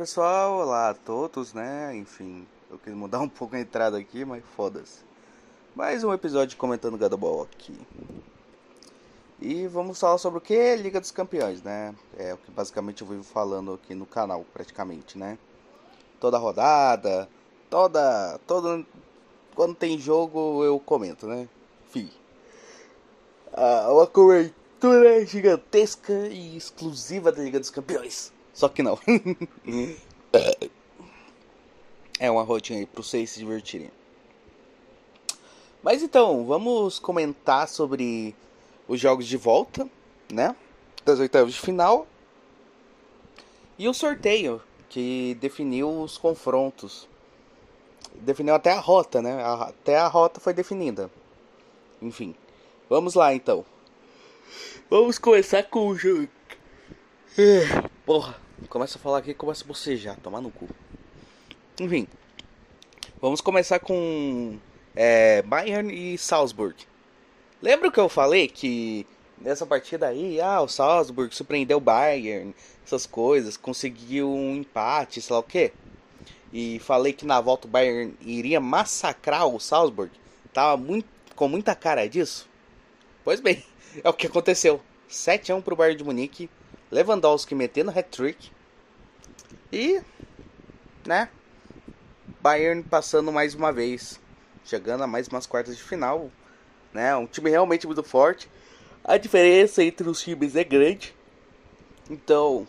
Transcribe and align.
Pessoal, 0.00 0.60
olá 0.60 0.88
a 0.88 0.94
todos, 0.94 1.52
né? 1.52 1.94
Enfim, 1.94 2.46
eu 2.70 2.78
queria 2.78 2.96
mudar 2.96 3.20
um 3.20 3.28
pouco 3.28 3.54
a 3.54 3.60
entrada 3.60 3.98
aqui, 3.98 4.24
mas 4.24 4.42
foda-se. 4.56 5.00
Mais 5.76 6.02
um 6.02 6.10
episódio 6.10 6.56
comentando 6.56 6.96
Gadoball 6.96 7.42
aqui. 7.42 7.78
E 9.38 9.66
vamos 9.66 10.00
falar 10.00 10.16
sobre 10.16 10.38
o 10.38 10.40
que? 10.40 10.74
Liga 10.76 10.98
dos 11.00 11.10
Campeões, 11.10 11.62
né? 11.62 11.94
É 12.16 12.32
o 12.32 12.38
que 12.38 12.50
basicamente 12.50 13.02
eu 13.02 13.08
vivo 13.08 13.22
falando 13.22 13.74
aqui 13.74 13.94
no 13.94 14.06
canal, 14.06 14.42
praticamente, 14.54 15.18
né? 15.18 15.36
Toda 16.18 16.38
rodada, 16.38 17.28
toda. 17.68 18.40
toda 18.46 18.82
quando 19.54 19.74
tem 19.74 19.98
jogo 19.98 20.64
eu 20.64 20.80
comento, 20.80 21.26
né? 21.26 21.46
Fim. 21.90 22.08
Ah, 23.52 23.88
uma 23.92 24.06
cobertura 24.06 25.26
gigantesca 25.26 26.26
e 26.28 26.56
exclusiva 26.56 27.30
da 27.30 27.42
Liga 27.42 27.60
dos 27.60 27.68
Campeões. 27.68 28.32
Só 28.60 28.68
que 28.68 28.82
não. 28.82 28.98
é 32.20 32.30
uma 32.30 32.42
rotina 32.42 32.80
aí 32.80 32.84
para 32.84 33.02
vocês 33.02 33.30
se 33.30 33.38
divertirem. 33.38 33.90
Mas 35.82 36.02
então, 36.02 36.44
vamos 36.44 36.98
comentar 36.98 37.66
sobre 37.66 38.36
os 38.86 39.00
jogos 39.00 39.26
de 39.26 39.38
volta, 39.38 39.88
né? 40.30 40.54
Das 41.06 41.18
oitavas 41.18 41.54
de 41.54 41.58
final. 41.58 42.06
E 43.78 43.88
o 43.88 43.94
sorteio, 43.94 44.60
que 44.90 45.38
definiu 45.40 46.02
os 46.02 46.18
confrontos. 46.18 47.08
Definiu 48.16 48.54
até 48.54 48.72
a 48.72 48.78
rota, 48.78 49.22
né? 49.22 49.42
Até 49.42 49.96
a 49.96 50.06
rota 50.06 50.38
foi 50.38 50.52
definida. 50.52 51.10
Enfim, 52.02 52.34
vamos 52.90 53.14
lá 53.14 53.34
então. 53.34 53.64
Vamos 54.90 55.18
começar 55.18 55.62
com 55.62 55.88
o 55.88 55.96
jogo. 55.96 56.28
Porra, 58.04 58.49
começa 58.68 58.98
a 58.98 59.00
falar 59.00 59.18
aqui, 59.18 59.34
começa 59.34 59.64
a 59.64 59.66
bocejar, 59.66 60.16
tomar 60.20 60.40
no 60.40 60.50
cu. 60.50 60.68
Enfim, 61.80 62.06
vamos 63.20 63.40
começar 63.40 63.78
com 63.78 64.58
é, 64.94 65.42
Bayern 65.42 65.92
e 65.92 66.18
Salzburg. 66.18 66.76
Lembra 67.62 67.90
que 67.90 68.00
eu 68.00 68.08
falei 68.08 68.48
que 68.48 69.06
nessa 69.40 69.64
partida 69.66 70.08
aí, 70.08 70.40
ah, 70.40 70.60
o 70.60 70.68
Salzburg 70.68 71.34
surpreendeu 71.34 71.78
o 71.78 71.80
Bayern, 71.80 72.54
essas 72.84 73.06
coisas, 73.06 73.56
conseguiu 73.56 74.30
um 74.30 74.56
empate, 74.56 75.20
sei 75.20 75.34
lá 75.34 75.40
o 75.40 75.44
que. 75.44 75.72
E 76.52 76.78
falei 76.80 77.12
que 77.12 77.24
na 77.24 77.40
volta 77.40 77.66
o 77.66 77.70
Bayern 77.70 78.14
iria 78.20 78.60
massacrar 78.60 79.46
o 79.46 79.60
Salzburg. 79.60 80.10
Tava 80.52 80.76
muito, 80.76 81.08
com 81.36 81.48
muita 81.48 81.74
cara 81.74 82.08
disso. 82.08 82.48
Pois 83.24 83.40
bem, 83.40 83.64
é 84.02 84.08
o 84.08 84.12
que 84.12 84.26
aconteceu. 84.26 84.80
7 85.08 85.52
a 85.52 85.56
1 85.56 85.62
pro 85.62 85.76
Bayern 85.76 85.98
de 85.98 86.04
Munique. 86.04 86.50
Lewandowski 86.90 87.54
metendo 87.54 87.90
hat-trick. 87.90 88.50
E, 89.72 90.00
né, 91.06 91.28
Bayern 92.40 92.82
passando 92.82 93.30
mais 93.30 93.54
uma 93.54 93.72
vez, 93.72 94.20
chegando 94.64 95.04
a 95.04 95.06
mais 95.06 95.28
umas 95.28 95.46
quartas 95.46 95.76
de 95.76 95.82
final, 95.82 96.30
né? 96.92 97.14
Um 97.16 97.26
time 97.26 97.50
realmente 97.50 97.86
muito 97.86 98.02
forte. 98.02 98.50
A 99.04 99.16
diferença 99.16 99.82
entre 99.82 100.08
os 100.08 100.20
times 100.20 100.56
é 100.56 100.64
grande. 100.64 101.14
Então, 102.10 102.66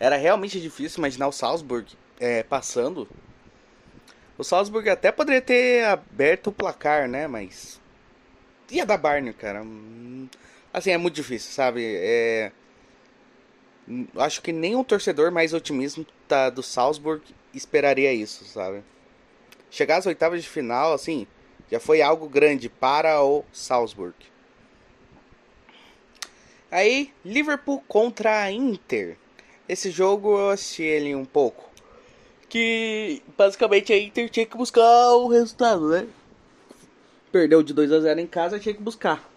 era 0.00 0.16
realmente 0.16 0.60
difícil 0.60 0.98
imaginar 0.98 1.28
o 1.28 1.32
Salzburg 1.32 1.92
é, 2.18 2.42
passando. 2.42 3.06
O 4.38 4.44
Salzburg 4.44 4.88
até 4.88 5.12
poderia 5.12 5.42
ter 5.42 5.84
aberto 5.84 6.46
o 6.46 6.52
placar, 6.52 7.08
né? 7.08 7.26
Mas 7.26 7.80
ia 8.70 8.86
dar 8.86 8.96
Bayern, 8.96 9.32
cara. 9.34 9.62
Assim, 10.72 10.90
é 10.90 10.96
muito 10.96 11.14
difícil, 11.14 11.52
sabe? 11.52 11.82
É 11.84 12.52
acho 14.16 14.42
que 14.42 14.52
nem 14.52 14.76
um 14.76 14.84
torcedor 14.84 15.30
mais 15.30 15.52
otimista 15.52 16.50
do 16.50 16.62
Salzburg 16.62 17.22
esperaria 17.54 18.12
isso, 18.12 18.44
sabe? 18.44 18.82
Chegar 19.70 19.98
às 19.98 20.06
oitavas 20.06 20.42
de 20.42 20.48
final, 20.48 20.92
assim, 20.92 21.26
já 21.70 21.80
foi 21.80 22.02
algo 22.02 22.28
grande 22.28 22.68
para 22.68 23.22
o 23.22 23.44
Salzburg. 23.52 24.14
Aí, 26.70 27.12
Liverpool 27.24 27.82
contra 27.88 28.42
a 28.42 28.52
Inter. 28.52 29.16
Esse 29.68 29.90
jogo 29.90 30.38
eu 30.38 30.50
assisti 30.50 30.82
ele 30.82 31.14
um 31.14 31.24
pouco. 31.24 31.68
Que 32.48 33.22
basicamente 33.36 33.92
a 33.92 33.98
Inter 33.98 34.28
tinha 34.28 34.46
que 34.46 34.56
buscar 34.56 35.12
o 35.12 35.28
resultado, 35.28 35.88
né? 35.88 36.06
Perdeu 37.30 37.62
de 37.62 37.74
2 37.74 37.92
a 37.92 38.00
0 38.00 38.20
em 38.20 38.26
casa, 38.26 38.58
tinha 38.58 38.74
que 38.74 38.82
buscar. 38.82 39.30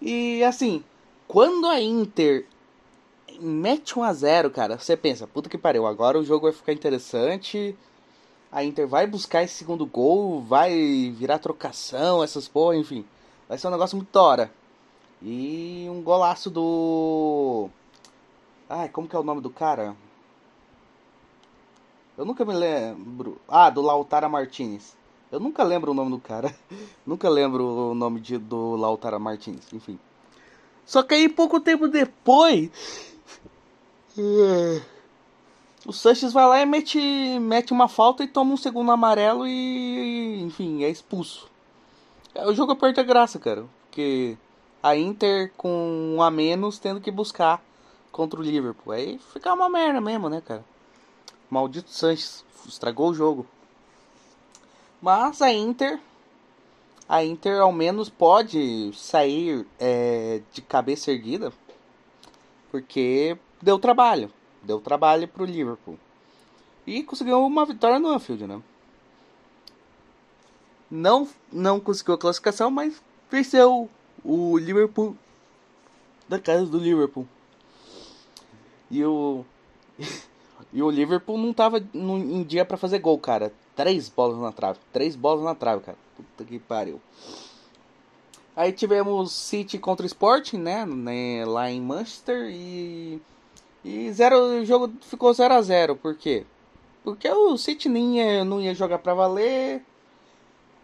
E 0.00 0.42
assim, 0.44 0.84
quando 1.26 1.66
a 1.66 1.80
Inter 1.80 2.46
mete 3.40 3.98
1 3.98 4.02
a 4.02 4.12
0 4.12 4.50
cara, 4.50 4.78
você 4.78 4.96
pensa, 4.96 5.26
puta 5.26 5.48
que 5.48 5.58
pariu, 5.58 5.86
agora 5.86 6.18
o 6.18 6.24
jogo 6.24 6.44
vai 6.44 6.52
ficar 6.52 6.72
interessante. 6.72 7.76
A 8.50 8.64
Inter 8.64 8.86
vai 8.86 9.06
buscar 9.06 9.42
esse 9.42 9.54
segundo 9.54 9.84
gol, 9.84 10.40
vai 10.40 11.12
virar 11.16 11.38
trocação, 11.38 12.22
essas 12.22 12.48
porra, 12.48 12.76
enfim. 12.76 13.04
Vai 13.48 13.58
ser 13.58 13.68
um 13.68 13.72
negócio 13.72 13.96
muito 13.96 14.10
tora. 14.10 14.50
E 15.22 15.86
um 15.90 16.02
golaço 16.02 16.50
do. 16.50 17.68
Ai, 18.68 18.88
como 18.88 19.08
que 19.08 19.16
é 19.16 19.18
o 19.18 19.24
nome 19.24 19.40
do 19.40 19.50
cara? 19.50 19.96
Eu 22.16 22.24
nunca 22.24 22.44
me 22.44 22.54
lembro. 22.54 23.40
Ah, 23.48 23.68
do 23.68 23.82
Lautara 23.82 24.28
Martinez. 24.28 24.96
Eu 25.30 25.40
nunca 25.40 25.62
lembro 25.62 25.90
o 25.90 25.94
nome 25.94 26.10
do 26.10 26.18
cara. 26.18 26.54
nunca 27.06 27.28
lembro 27.28 27.90
o 27.90 27.94
nome 27.94 28.20
de, 28.20 28.38
do 28.38 28.76
Lautara 28.76 29.18
Martinez, 29.18 29.72
enfim. 29.72 29.98
Só 30.84 31.02
que 31.02 31.14
aí 31.14 31.28
pouco 31.28 31.60
tempo 31.60 31.88
depois. 31.88 33.15
O 34.18 35.92
Sanches 35.92 36.32
vai 36.32 36.46
lá 36.46 36.60
e 36.60 36.66
mete, 36.66 36.98
mete 37.38 37.72
uma 37.72 37.86
falta 37.86 38.24
e 38.24 38.28
toma 38.28 38.54
um 38.54 38.56
segundo 38.56 38.90
amarelo 38.90 39.46
e. 39.46 40.40
Enfim, 40.40 40.82
é 40.82 40.88
expulso. 40.88 41.50
O 42.34 42.54
jogo 42.54 42.72
aperta 42.72 43.02
a 43.02 43.04
graça, 43.04 43.38
cara. 43.38 43.66
Porque 43.82 44.36
a 44.82 44.96
Inter 44.96 45.52
com 45.56 46.14
um 46.16 46.22
a 46.22 46.30
menos 46.30 46.78
tendo 46.78 47.00
que 47.00 47.10
buscar 47.10 47.62
contra 48.10 48.40
o 48.40 48.42
Liverpool. 48.42 48.92
Aí 48.92 49.18
fica 49.32 49.52
uma 49.52 49.68
merda 49.68 50.00
mesmo, 50.00 50.28
né, 50.28 50.40
cara? 50.40 50.64
Maldito 51.50 51.90
Sanches. 51.90 52.44
Estragou 52.66 53.10
o 53.10 53.14
jogo. 53.14 53.46
Mas 55.00 55.42
a 55.42 55.52
Inter. 55.52 56.00
A 57.08 57.22
Inter 57.22 57.60
ao 57.60 57.70
menos 57.70 58.08
pode 58.08 58.92
sair 58.94 59.64
é, 59.78 60.40
de 60.52 60.62
cabeça 60.62 61.12
erguida. 61.12 61.52
Porque 62.72 63.38
deu 63.66 63.80
trabalho. 63.80 64.32
Deu 64.62 64.80
trabalho 64.80 65.26
pro 65.26 65.44
Liverpool. 65.44 65.98
E 66.86 67.02
conseguiu 67.02 67.44
uma 67.44 67.66
vitória 67.66 67.98
no 67.98 68.08
Anfield, 68.10 68.46
né? 68.46 68.62
Não, 70.88 71.28
não 71.52 71.80
conseguiu 71.80 72.14
a 72.14 72.18
classificação, 72.18 72.70
mas 72.70 73.02
venceu 73.28 73.90
o 74.24 74.56
Liverpool 74.56 75.16
da 76.28 76.38
casa 76.38 76.64
do 76.64 76.78
Liverpool. 76.78 77.26
E 78.88 79.04
o. 79.04 79.44
e 80.72 80.80
o 80.80 80.88
Liverpool 80.88 81.36
não 81.36 81.52
tava 81.52 81.84
em 81.92 82.44
dia 82.44 82.64
para 82.64 82.76
fazer 82.76 83.00
gol, 83.00 83.18
cara. 83.18 83.52
Três 83.74 84.08
bolas 84.08 84.38
na 84.38 84.52
trave. 84.52 84.78
Três 84.92 85.16
bolas 85.16 85.44
na 85.44 85.56
trave, 85.56 85.82
cara. 85.82 85.98
Puta 86.16 86.44
que 86.44 86.60
pariu. 86.60 87.00
Aí 88.54 88.72
tivemos 88.72 89.32
City 89.32 89.76
contra 89.76 90.04
o 90.04 90.06
Sporting, 90.06 90.58
né, 90.58 90.86
né? 90.86 91.44
Lá 91.44 91.68
em 91.68 91.80
Manchester. 91.80 92.48
E. 92.48 93.20
E 93.86 94.12
zero, 94.12 94.36
o 94.36 94.64
jogo 94.64 94.92
ficou 95.00 95.32
0 95.32 95.54
a 95.54 95.62
0 95.62 95.94
Por 95.94 96.16
quê? 96.16 96.44
Porque 97.04 97.28
o 97.30 97.56
City 97.56 97.88
nem 97.88 98.18
ia, 98.18 98.44
não 98.44 98.60
ia 98.60 98.74
jogar 98.74 98.98
pra 98.98 99.14
valer. 99.14 99.80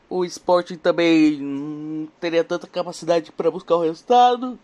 O 0.09 0.25
Sporting 0.25 0.77
também 0.77 1.37
não 1.37 2.07
teria 2.21 2.45
tanta 2.45 2.69
capacidade 2.69 3.33
para 3.33 3.51
buscar 3.51 3.75
o 3.75 3.83
resultado. 3.83 4.57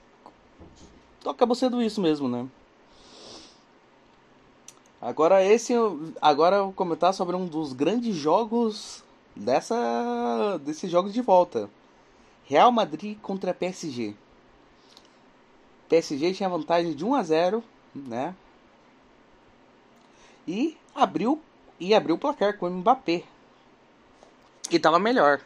Então 1.18 1.32
acabou 1.32 1.56
sendo 1.56 1.82
isso 1.82 2.00
mesmo, 2.00 2.28
né? 2.28 2.46
Agora 5.02 5.44
esse, 5.44 5.74
agora 6.22 6.58
eu 6.58 6.64
vou 6.66 6.72
comentar 6.72 7.12
sobre 7.12 7.34
um 7.34 7.44
dos 7.44 7.72
grandes 7.72 8.14
jogos 8.14 9.02
dessa 9.34 10.60
desses 10.64 10.88
jogos 10.88 11.12
de 11.12 11.22
volta. 11.22 11.68
Real 12.44 12.70
Madrid 12.70 13.18
contra 13.20 13.52
PSG. 13.52 14.14
PSG 15.88 16.34
tinha 16.34 16.48
vantagem 16.48 16.94
de 16.94 17.04
1 17.04 17.14
a 17.16 17.22
0, 17.24 17.64
né? 18.06 18.34
E 20.46 20.76
abriu 20.94 21.40
e 21.80 21.94
abriu 21.94 22.16
o 22.16 22.18
placar 22.18 22.56
com 22.56 22.66
o 22.66 22.70
Mbappé. 22.70 23.22
E 24.70 24.78
tava 24.78 24.98
melhor. 24.98 25.40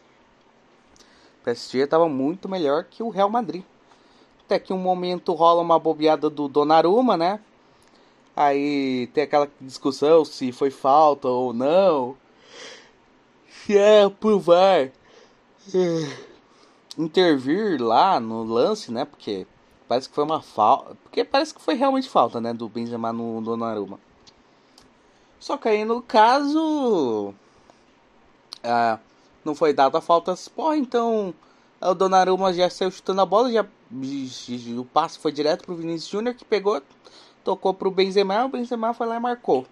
O 1.40 1.44
PSG 1.44 1.87
tava 1.87 2.08
muito 2.08 2.49
melhor 2.49 2.84
que 2.84 3.02
o 3.02 3.08
Real 3.08 3.28
Madrid. 3.28 3.64
Até 4.44 4.58
que 4.58 4.72
um 4.72 4.78
momento 4.78 5.32
rola 5.32 5.62
uma 5.62 5.78
bobeada 5.78 6.28
do 6.28 6.49
Donnarumma, 6.49 7.16
né? 7.16 7.40
Aí 8.34 9.08
tem 9.08 9.25
aquela 9.25 9.49
discussão 9.60 10.25
se 10.25 10.52
foi 10.52 10.70
falta 10.70 11.28
ou 11.28 11.52
não. 11.52 12.16
Se 13.49 13.76
é 13.76 14.08
pro 14.08 14.40
VAR 14.40 14.90
é, 15.75 16.16
intervir 16.99 17.81
lá 17.81 18.19
no 18.19 18.43
lance, 18.43 18.90
né? 18.90 19.04
Porque 19.04 19.46
parece 19.93 20.09
que 20.09 20.15
foi 20.15 20.25
uma 20.25 20.41
falta. 20.41 20.97
Porque 21.03 21.23
parece 21.23 21.53
que 21.53 21.61
foi 21.61 21.75
realmente 21.75 22.09
falta, 22.09 22.41
né? 22.41 22.55
Do 22.55 22.67
Benzema 22.67 23.12
no 23.12 23.43
Donnarumma. 23.43 24.00
Só 25.39 25.59
que 25.59 25.69
aí 25.69 25.85
no 25.85 26.00
caso. 26.00 27.35
Ah, 28.65 28.99
não 29.44 29.55
foi 29.55 29.75
dada 29.75 29.99
a 29.99 30.00
falta. 30.00 30.35
Pô, 30.56 30.73
então. 30.73 31.35
O 31.79 31.94
Donnarumma 31.94 32.55
já 32.55 32.71
saiu 32.71 32.91
chutando 32.91 33.21
a 33.21 33.27
bola. 33.27 33.53
Já, 33.53 33.67
o 34.79 34.85
passe 34.87 35.19
foi 35.19 35.31
direto 35.31 35.67
pro 35.67 35.77
Vinícius 35.77 36.11
Júnior 36.11 36.35
que 36.35 36.45
pegou 36.45 36.81
tocou 37.45 37.75
pro 37.75 37.91
Benzema, 37.91 38.45
o 38.45 38.49
Benzema 38.49 38.95
foi 38.95 39.06
lá 39.06 39.17
e 39.17 39.21
marcou. 39.21 39.67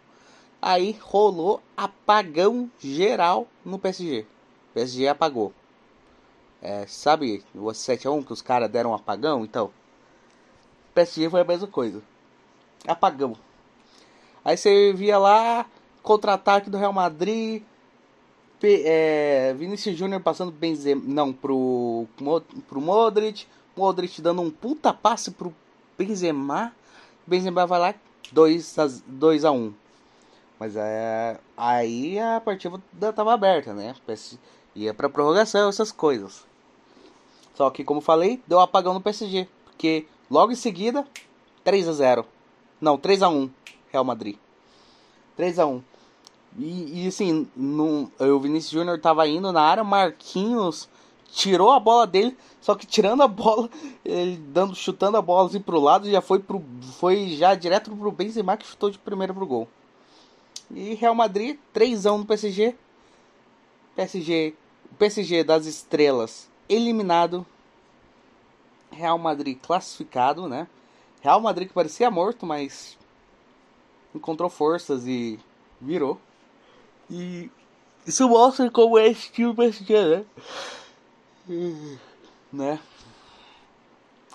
Aí 0.61 0.99
rolou 1.00 1.62
apagão 1.76 2.69
geral 2.81 3.46
no 3.64 3.78
PSG. 3.78 4.26
O 4.70 4.75
PSG 4.75 5.08
apagou. 5.08 5.52
É, 6.61 6.84
sabe 6.87 7.43
o 7.55 7.66
7x1 7.66 8.26
que 8.26 8.32
os 8.32 8.43
caras 8.43 8.69
deram 8.69 8.90
um 8.90 8.94
apagão? 8.94 9.44
Então, 9.44 9.70
PSG 10.94 11.31
foi 11.31 11.40
a 11.40 11.44
mesma 11.44 11.66
coisa. 11.66 12.02
Apagão. 12.87 13.37
Aí 14.44 14.56
você 14.56 14.92
via 14.92 15.19
lá, 15.19 15.66
contra-ataque 16.02 16.70
do 16.70 16.78
Real 16.78 16.92
Madrid. 16.92 17.62
É, 18.62 19.54
Vinícius 19.56 19.96
Júnior 19.96 20.20
passando 20.20 20.50
Benzema, 20.50 21.02
não, 21.06 21.32
pro, 21.32 22.06
pro 22.69 22.81
Modric. 22.81 23.46
Modric 23.75 24.20
dando 24.20 24.42
um 24.42 24.50
puta 24.50 24.92
passe 24.92 25.31
pro 25.31 25.54
Benzema. 25.96 26.72
Benzema 27.26 27.66
vai 27.66 27.78
lá 27.78 27.94
2 28.32 28.78
a, 28.78 28.87
2 29.06 29.44
a 29.44 29.52
1. 29.52 29.72
Mas 30.58 30.76
é, 30.76 31.38
aí 31.56 32.19
a 32.19 32.40
partida 32.40 32.78
estava 33.00 33.32
aberta, 33.32 33.72
né? 33.72 33.94
Ia 34.75 34.92
para 34.92 35.08
prorrogação, 35.08 35.70
essas 35.70 35.90
coisas. 35.90 36.44
Só 37.54 37.70
que, 37.70 37.82
como 37.82 38.00
falei, 38.00 38.42
deu 38.46 38.60
apagão 38.60 38.92
no 38.92 39.00
PSG. 39.00 39.48
Porque 39.64 40.06
logo 40.30 40.52
em 40.52 40.56
seguida, 40.56 41.06
3 41.64 41.88
a 41.88 41.92
0 41.92 42.26
Não, 42.80 42.96
3 42.96 43.22
a 43.22 43.28
1 43.28 43.50
Real 43.90 44.04
Madrid. 44.04 44.36
3 45.36 45.58
a 45.58 45.66
1 45.66 45.82
E, 46.58 47.04
e 47.04 47.08
assim, 47.08 47.48
no, 47.56 48.10
o 48.18 48.38
Vinícius 48.38 48.72
Júnior 48.72 48.96
estava 48.96 49.26
indo 49.26 49.52
na 49.52 49.62
área, 49.62 49.82
Marquinhos 49.82 50.88
tirou 51.32 51.70
a 51.70 51.80
bola 51.80 52.06
dele, 52.06 52.36
só 52.60 52.74
que 52.74 52.86
tirando 52.86 53.22
a 53.22 53.28
bola, 53.28 53.70
ele 54.04 54.36
dando, 54.36 54.74
chutando 54.74 55.16
a 55.16 55.22
bola 55.22 55.48
assim 55.48 55.60
pro 55.60 55.80
lado, 55.80 56.10
já 56.10 56.20
foi 56.20 56.38
pro, 56.38 56.62
foi 56.98 57.28
já 57.36 57.54
direto 57.54 57.90
pro 57.94 58.12
Benzema 58.12 58.56
que 58.56 58.66
chutou 58.66 58.90
de 58.90 58.98
primeiro 58.98 59.34
pro 59.34 59.46
gol. 59.46 59.68
E 60.70 60.94
Real 60.94 61.14
Madrid, 61.14 61.58
3 61.72 62.04
no 62.04 62.24
PSG. 62.24 62.76
PSG, 63.96 64.54
PSG 64.98 65.44
das 65.44 65.66
estrelas 65.66 66.48
eliminado. 66.68 67.44
Real 69.00 69.19
Madrid 69.19 69.58
classificado, 69.61 70.49
né? 70.49 70.69
Real 71.20 71.41
Madrid 71.41 71.69
que 71.69 71.75
parecia 71.75 72.11
morto, 72.11 72.47
mas 72.47 72.97
encontrou 74.14 74.49
forças 74.49 75.06
e 75.06 75.38
virou. 75.81 76.20
E 77.11 77.50
isso 78.06 78.29
mostra 78.29 78.70
como 78.70 78.99
é 78.99 79.08
esse 79.08 79.31
time 79.32 79.55
PSG, 79.55 79.94
né? 80.05 80.25
né? 82.52 82.81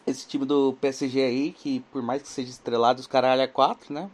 Esse 0.06 0.28
time 0.28 0.46
do 0.46 0.74
PSG 0.74 1.22
aí, 1.22 1.52
que 1.52 1.80
por 1.92 2.02
mais 2.02 2.22
que 2.22 2.28
seja 2.28 2.50
estrelado, 2.50 3.00
os 3.00 3.08
caralho 3.08 3.42
é 3.42 3.48
4, 3.48 3.94
né? 3.94 4.10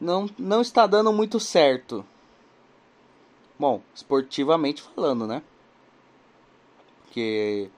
Não, 0.00 0.28
não 0.38 0.60
está 0.60 0.86
dando 0.86 1.12
muito 1.12 1.38
certo. 1.38 2.04
Bom, 3.58 3.80
esportivamente 3.94 4.82
falando, 4.82 5.26
né? 5.26 5.42
Porque 7.04 7.70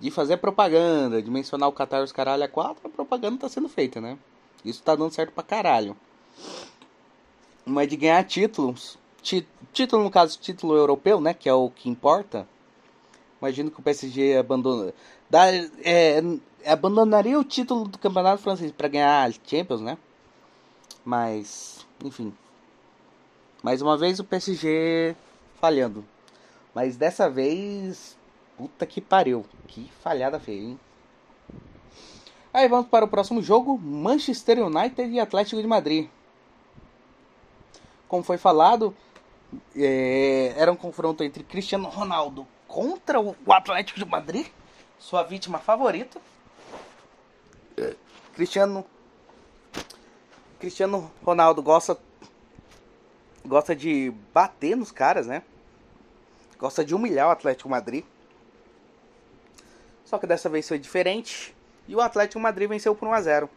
de 0.00 0.10
fazer 0.10 0.36
propaganda, 0.38 1.22
de 1.22 1.30
mencionar 1.30 1.68
o 1.68 1.72
Qatar 1.72 2.02
os 2.02 2.12
caralho 2.12 2.42
é 2.42 2.48
4, 2.48 2.86
a 2.86 2.88
propaganda 2.88 3.38
tá 3.38 3.48
sendo 3.48 3.68
feita, 3.68 4.00
né? 4.00 4.18
Isso 4.64 4.82
tá 4.82 4.94
dando 4.94 5.12
certo 5.12 5.32
pra 5.32 5.42
caralho. 5.42 5.96
Mas 7.64 7.88
de 7.88 7.96
ganhar 7.96 8.22
títulos, 8.24 8.98
título 9.72 10.04
no 10.04 10.10
caso, 10.10 10.38
título 10.38 10.74
europeu, 10.76 11.20
né? 11.20 11.34
Que 11.34 11.48
é 11.48 11.54
o 11.54 11.70
que 11.70 11.88
importa 11.88 12.46
Imagino 13.40 13.70
que 13.70 13.78
o 13.78 13.82
PSG 13.82 14.38
abandona, 14.38 14.94
dá, 15.28 15.46
é, 15.84 16.22
abandonaria 16.66 17.38
o 17.38 17.44
título 17.44 17.86
do 17.86 17.98
campeonato 17.98 18.42
francês 18.42 18.72
para 18.72 18.88
ganhar 18.88 19.28
a 19.28 19.30
Champions, 19.30 19.80
né? 19.80 19.98
Mas, 21.04 21.86
enfim. 22.02 22.32
Mais 23.62 23.82
uma 23.82 23.96
vez 23.96 24.18
o 24.18 24.24
PSG 24.24 25.14
falhando. 25.60 26.04
Mas 26.74 26.96
dessa 26.96 27.28
vez, 27.28 28.15
puta 28.56 28.86
que 28.86 29.00
pariu. 29.00 29.44
Que 29.66 29.90
falhada 30.02 30.40
feia, 30.40 30.60
hein? 30.60 30.80
Aí 32.52 32.68
vamos 32.68 32.88
para 32.88 33.04
o 33.04 33.08
próximo 33.08 33.42
jogo: 33.42 33.78
Manchester 33.78 34.64
United 34.64 35.10
e 35.10 35.20
Atlético 35.20 35.60
de 35.60 35.66
Madrid. 35.66 36.08
Como 38.08 38.22
foi 38.22 38.38
falado, 38.38 38.96
é, 39.74 40.54
era 40.56 40.70
um 40.70 40.76
confronto 40.76 41.22
entre 41.24 41.42
Cristiano 41.42 41.88
Ronaldo 41.88 42.46
contra 42.68 43.20
o 43.20 43.34
Atlético 43.48 43.98
de 43.98 44.04
Madrid, 44.04 44.46
sua 44.98 45.22
vítima 45.22 45.58
favorita. 45.58 46.20
Cristiano 48.34 48.84
Cristiano 50.58 51.10
Ronaldo 51.22 51.62
gosta 51.62 51.98
gosta 53.44 53.74
de 53.74 54.12
bater 54.32 54.76
nos 54.76 54.90
caras, 54.90 55.26
né? 55.26 55.42
Gosta 56.58 56.84
de 56.84 56.94
humilhar 56.94 57.28
o 57.28 57.30
Atlético 57.30 57.68
Madrid. 57.68 58.04
Só 60.06 60.18
que 60.18 60.26
dessa 60.26 60.48
vez 60.48 60.66
foi 60.66 60.78
diferente 60.78 61.54
e 61.86 61.94
o 61.94 62.00
Atlético 62.00 62.40
Madrid 62.40 62.68
venceu 62.68 62.94
por 62.94 63.06
1 63.08 63.12
a 63.12 63.20
0. 63.20 63.50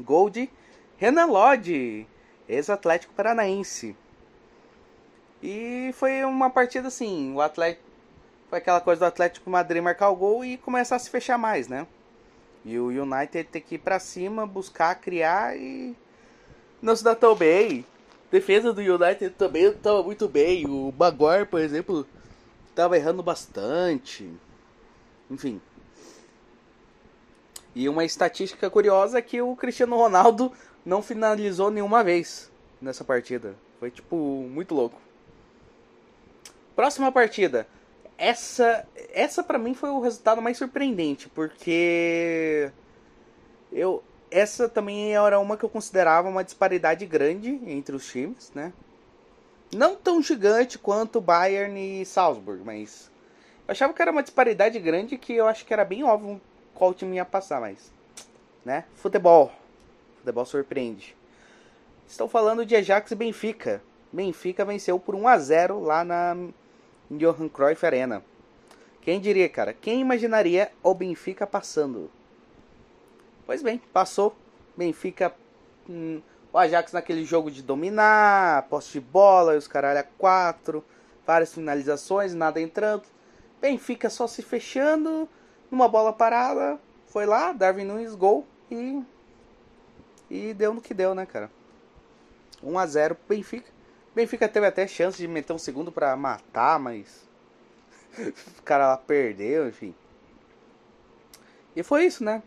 Gol 0.00 0.30
de 0.30 0.50
Renan 0.96 1.26
Lodge, 1.26 2.08
ex-Atlético 2.48 3.12
Paranaense. 3.14 3.94
E 5.42 5.92
foi 5.94 6.24
uma 6.24 6.50
partida 6.50 6.88
assim, 6.88 7.32
o 7.34 7.40
Atlético 7.40 7.88
foi 8.48 8.58
aquela 8.58 8.80
coisa 8.80 9.00
do 9.00 9.04
Atlético 9.04 9.48
Madrid 9.48 9.82
marcar 9.82 10.10
o 10.10 10.16
gol 10.16 10.44
e 10.44 10.56
começar 10.56 10.96
a 10.96 10.98
se 10.98 11.08
fechar 11.08 11.38
mais, 11.38 11.68
né? 11.68 11.86
E 12.64 12.78
o 12.78 12.88
United 12.88 13.44
ter 13.44 13.60
que 13.60 13.76
ir 13.76 13.78
para 13.78 13.98
cima, 14.00 14.46
buscar, 14.46 14.94
criar 14.96 15.56
e 15.56 15.94
não 16.82 16.96
se 16.96 17.04
dá 17.04 17.14
tão 17.14 17.34
bem. 17.36 17.84
Defesa 18.30 18.72
do 18.72 18.80
United 18.80 19.30
também 19.36 19.66
estava 19.66 20.02
muito 20.02 20.28
bem. 20.28 20.66
O 20.66 20.92
Maguire, 20.98 21.46
por 21.46 21.60
exemplo, 21.60 22.06
estava 22.68 22.96
errando 22.96 23.22
bastante. 23.22 24.28
Enfim. 25.30 25.60
E 27.74 27.88
uma 27.88 28.04
estatística 28.04 28.68
curiosa 28.68 29.18
é 29.18 29.22
que 29.22 29.40
o 29.40 29.54
Cristiano 29.54 29.96
Ronaldo 29.96 30.52
não 30.84 31.02
finalizou 31.02 31.70
nenhuma 31.70 32.02
vez 32.02 32.50
nessa 32.80 33.04
partida. 33.04 33.54
Foi 33.78 33.90
tipo 33.90 34.16
muito 34.16 34.74
louco. 34.74 35.00
Próxima 36.74 37.12
partida. 37.12 37.66
Essa, 38.18 38.86
essa 39.12 39.42
para 39.42 39.58
mim 39.58 39.72
foi 39.72 39.90
o 39.90 40.00
resultado 40.00 40.42
mais 40.42 40.58
surpreendente, 40.58 41.28
porque 41.28 42.70
eu 43.72 44.02
essa 44.30 44.68
também 44.68 45.16
era 45.16 45.40
uma 45.40 45.56
que 45.56 45.64
eu 45.64 45.68
considerava 45.68 46.28
uma 46.28 46.44
disparidade 46.44 47.04
grande 47.04 47.60
entre 47.66 47.96
os 47.96 48.06
times, 48.06 48.52
né? 48.54 48.72
Não 49.74 49.96
tão 49.96 50.22
gigante 50.22 50.78
quanto 50.78 51.20
Bayern 51.20 52.02
e 52.02 52.06
Salzburg, 52.06 52.62
mas 52.64 53.09
eu 53.70 53.72
achava 53.72 53.94
que 53.94 54.02
era 54.02 54.10
uma 54.10 54.20
disparidade 54.24 54.80
grande 54.80 55.16
que 55.16 55.32
eu 55.32 55.46
acho 55.46 55.64
que 55.64 55.72
era 55.72 55.84
bem 55.84 56.02
óbvio 56.02 56.40
qual 56.74 56.92
time 56.92 57.18
ia 57.18 57.24
passar, 57.24 57.60
mas 57.60 57.92
né? 58.64 58.84
Futebol. 58.96 59.52
Futebol 60.16 60.44
surpreende. 60.44 61.16
Estou 62.04 62.26
falando 62.26 62.66
de 62.66 62.74
Ajax 62.74 63.12
e 63.12 63.14
Benfica. 63.14 63.80
Benfica 64.12 64.64
venceu 64.64 64.98
por 64.98 65.14
1 65.14 65.28
a 65.28 65.38
0 65.38 65.78
lá 65.78 66.02
na 66.02 66.36
Johan 67.08 67.48
Cruyff 67.48 67.86
Arena. 67.86 68.24
Quem 69.02 69.20
diria, 69.20 69.48
cara? 69.48 69.72
Quem 69.72 70.00
imaginaria 70.00 70.72
o 70.82 70.92
Benfica 70.92 71.46
passando? 71.46 72.10
Pois 73.46 73.62
bem, 73.62 73.80
passou. 73.92 74.34
Benfica. 74.76 75.32
Hum, 75.88 76.20
o 76.52 76.58
Ajax 76.58 76.92
naquele 76.92 77.24
jogo 77.24 77.48
de 77.48 77.62
dominar, 77.62 78.66
posse 78.68 78.90
de 78.90 79.00
bola, 79.00 79.56
os 79.56 79.68
caralho 79.68 80.00
a 80.00 80.04
quatro, 80.18 80.84
várias 81.24 81.54
finalizações, 81.54 82.34
nada 82.34 82.60
entrando. 82.60 83.04
Benfica 83.60 84.08
só 84.08 84.26
se 84.26 84.42
fechando, 84.42 85.28
numa 85.70 85.88
bola 85.88 86.12
parada, 86.12 86.80
foi 87.06 87.26
lá, 87.26 87.52
Darwin 87.52 87.84
Nunes, 87.84 88.14
gol 88.14 88.46
e. 88.70 89.02
E 90.30 90.54
deu 90.54 90.72
no 90.72 90.80
que 90.80 90.94
deu, 90.94 91.14
né, 91.14 91.26
cara? 91.26 91.50
1 92.62 92.78
a 92.78 92.86
0 92.86 93.16
Benfica. 93.28 93.70
Benfica 94.14 94.48
teve 94.48 94.66
até 94.66 94.86
chance 94.86 95.18
de 95.18 95.26
meter 95.26 95.52
um 95.52 95.58
segundo 95.58 95.90
para 95.90 96.16
matar, 96.16 96.78
mas 96.78 97.28
o 98.58 98.62
cara 98.62 98.88
lá 98.88 98.96
perdeu, 98.96 99.68
enfim. 99.68 99.94
E 101.74 101.82
foi 101.82 102.04
isso, 102.04 102.24
né? 102.24 102.42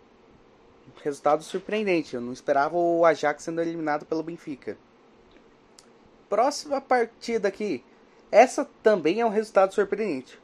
Resultado 1.03 1.43
surpreendente. 1.43 2.15
Eu 2.15 2.21
não 2.21 2.33
esperava 2.33 2.75
o 2.75 3.05
Ajax 3.05 3.43
sendo 3.43 3.61
eliminado 3.61 4.05
pelo 4.05 4.23
Benfica. 4.23 4.77
Próxima 6.29 6.81
partida 6.81 7.47
aqui. 7.47 7.83
Essa 8.31 8.67
também 8.81 9.21
é 9.21 9.25
um 9.25 9.29
resultado 9.29 9.73
surpreendente. 9.73 10.39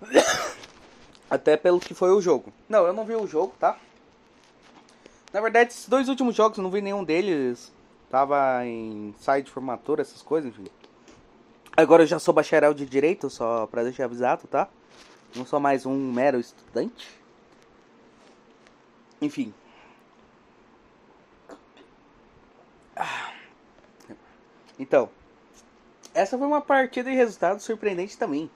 Até 1.30 1.56
pelo 1.56 1.80
que 1.80 1.94
foi 1.94 2.10
o 2.10 2.20
jogo. 2.20 2.52
Não, 2.68 2.86
eu 2.86 2.92
não 2.92 3.04
vi 3.04 3.14
o 3.14 3.26
jogo, 3.26 3.54
tá? 3.58 3.78
Na 5.32 5.40
verdade, 5.40 5.70
esses 5.70 5.88
dois 5.88 6.08
últimos 6.08 6.34
jogos 6.34 6.58
eu 6.58 6.64
não 6.64 6.70
vi 6.70 6.80
nenhum 6.80 7.04
deles. 7.04 7.72
Tava 8.10 8.66
em 8.66 9.14
site 9.20 9.46
de 9.46 9.52
formatura, 9.52 10.02
essas 10.02 10.22
coisas, 10.22 10.50
enfim. 10.50 10.66
Agora 11.76 12.02
eu 12.02 12.06
já 12.06 12.18
sou 12.18 12.34
bacharel 12.34 12.74
de 12.74 12.84
direito, 12.84 13.30
só 13.30 13.66
pra 13.68 13.84
deixar 13.84 14.04
avisado, 14.06 14.48
tá? 14.48 14.68
Não 15.34 15.46
sou 15.46 15.60
mais 15.60 15.86
um 15.86 16.12
mero 16.12 16.40
estudante. 16.40 17.08
Enfim. 19.22 19.54
Então, 24.78 25.08
essa 26.12 26.36
foi 26.36 26.46
uma 26.46 26.60
partida 26.60 27.10
de 27.10 27.16
resultado 27.16 27.60
surpreendente 27.60 28.18
também. 28.18 28.50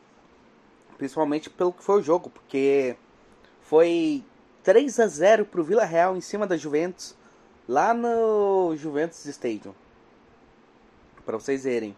Principalmente 0.96 1.50
pelo 1.50 1.72
que 1.72 1.82
foi 1.82 2.00
o 2.00 2.02
jogo, 2.02 2.30
porque 2.30 2.96
foi 3.62 4.24
3 4.62 5.00
a 5.00 5.06
0 5.06 5.44
pro 5.44 5.64
Vila 5.64 5.84
Real 5.84 6.16
em 6.16 6.20
cima 6.20 6.46
da 6.46 6.56
Juventus, 6.56 7.16
lá 7.68 7.92
no 7.92 8.74
Juventus 8.76 9.24
Stadium. 9.26 9.74
Para 11.24 11.38
vocês 11.38 11.64
verem. 11.64 11.96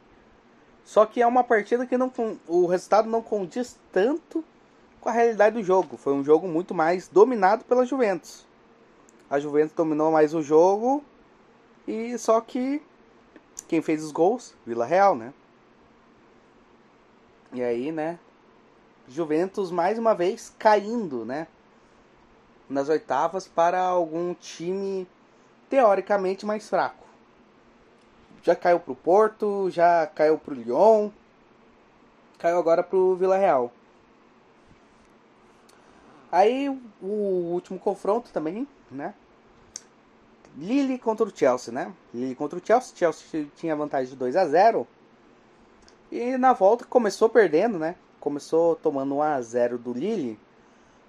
Só 0.85 1.05
que 1.05 1.21
é 1.21 1.26
uma 1.26 1.43
partida 1.43 1.85
que 1.85 1.99
não 1.99 2.12
o 2.47 2.67
resultado 2.67 3.09
não 3.09 3.21
condiz 3.21 3.76
tanto 3.91 4.45
com 5.00 5.09
a 5.09 5.12
realidade 5.12 5.57
do 5.57 5.62
jogo. 5.62 5.97
Foi 5.97 6.12
um 6.12 6.25
jogo 6.25 6.47
muito 6.47 6.73
mais 6.75 7.09
dominado 7.09 7.65
pela 7.65 7.85
Juventus. 7.85 8.47
A 9.29 9.41
Juventus 9.41 9.75
dominou 9.75 10.11
mais 10.12 10.33
o 10.33 10.43
jogo 10.43 11.05
e 11.87 12.17
só 12.19 12.41
que 12.41 12.81
quem 13.67 13.83
fez 13.83 14.03
os 14.05 14.12
gols, 14.12 14.55
Vila 14.65 14.87
Real, 14.87 15.17
né? 15.17 15.35
E 17.53 17.62
aí, 17.62 17.91
né? 17.91 18.19
Juventus 19.09 19.71
mais 19.71 19.99
uma 19.99 20.15
vez 20.15 20.53
caindo, 20.59 21.25
né? 21.25 21.47
nas 22.69 22.89
oitavas 22.89 23.47
para 23.47 23.81
algum 23.81 24.35
time 24.35 25.07
teoricamente 25.69 26.45
mais 26.45 26.69
fraco. 26.69 27.07
Já 28.43 28.55
caiu 28.55 28.79
para 28.79 28.93
o 28.93 28.97
Porto, 28.97 29.71
já 29.71 30.07
caiu 30.07 30.39
para 30.39 30.55
o 30.55 30.57
Lyon, 30.57 31.11
caiu 32.39 32.59
agora 32.59 32.83
para 32.83 32.97
o 32.97 33.17
Vila 33.17 33.37
Real. 33.37 33.73
Aí 36.31 36.69
o 37.01 37.07
último 37.07 37.79
confronto 37.79 38.31
também, 38.33 38.69
né? 38.91 39.15
Lille 40.57 40.99
contra 40.99 41.27
o 41.27 41.37
Chelsea, 41.37 41.73
né? 41.73 41.93
Lille 42.15 42.35
contra 42.35 42.59
o 42.59 42.63
Chelsea. 42.65 42.97
Chelsea 42.97 43.47
tinha 43.57 43.77
vantagem 43.77 44.11
de 44.11 44.17
2 44.17 44.37
a 44.37 44.47
0 44.47 44.87
E 46.11 46.39
na 46.39 46.53
volta 46.53 46.85
começou 46.85 47.29
perdendo, 47.29 47.79
né? 47.79 47.97
Começou 48.26 48.75
tomando 48.75 49.14
1 49.14 49.23
a 49.23 49.40
0 49.40 49.78
do 49.78 49.92
Lille. 49.92 50.37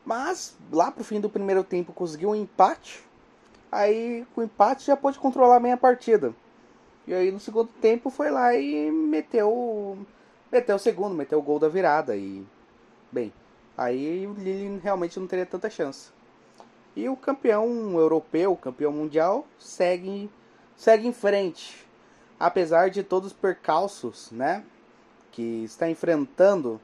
Mas 0.05 0.55
lá 0.71 0.91
pro 0.91 1.03
fim 1.03 1.19
do 1.19 1.27
primeiro 1.27 1.63
tempo 1.63 1.91
conseguiu 1.91 2.29
um 2.29 2.35
empate. 2.35 3.03
Aí 3.71 4.23
com 4.35 4.41
o 4.41 4.43
empate 4.43 4.85
já 4.85 4.95
pôde 4.95 5.17
controlar 5.17 5.59
bem 5.59 5.71
a 5.71 5.77
partida. 5.77 6.31
E 7.07 7.15
aí 7.15 7.31
no 7.31 7.39
segundo 7.39 7.71
tempo 7.81 8.11
foi 8.11 8.29
lá 8.29 8.53
e 8.53 8.91
meteu 8.91 9.97
meteu 10.51 10.75
o 10.75 10.79
segundo, 10.79 11.15
meteu 11.15 11.39
o 11.39 11.41
gol 11.41 11.57
da 11.57 11.67
virada 11.67 12.15
e 12.15 12.45
bem, 13.11 13.33
aí 13.75 14.27
o 14.27 14.33
Lille 14.33 14.79
realmente 14.83 15.19
não 15.19 15.25
teria 15.25 15.47
tanta 15.47 15.71
chance. 15.71 16.11
E 16.95 17.09
o 17.09 17.17
campeão 17.17 17.97
europeu, 17.97 18.55
campeão 18.55 18.91
mundial, 18.91 19.47
segue 19.57 20.29
segue 20.75 21.07
em 21.07 21.13
frente. 21.13 21.83
Apesar 22.39 22.91
de 22.91 23.01
todos 23.01 23.31
os 23.31 23.33
percalços, 23.33 24.29
né, 24.31 24.63
que 25.31 25.63
está 25.63 25.89
enfrentando 25.89 26.79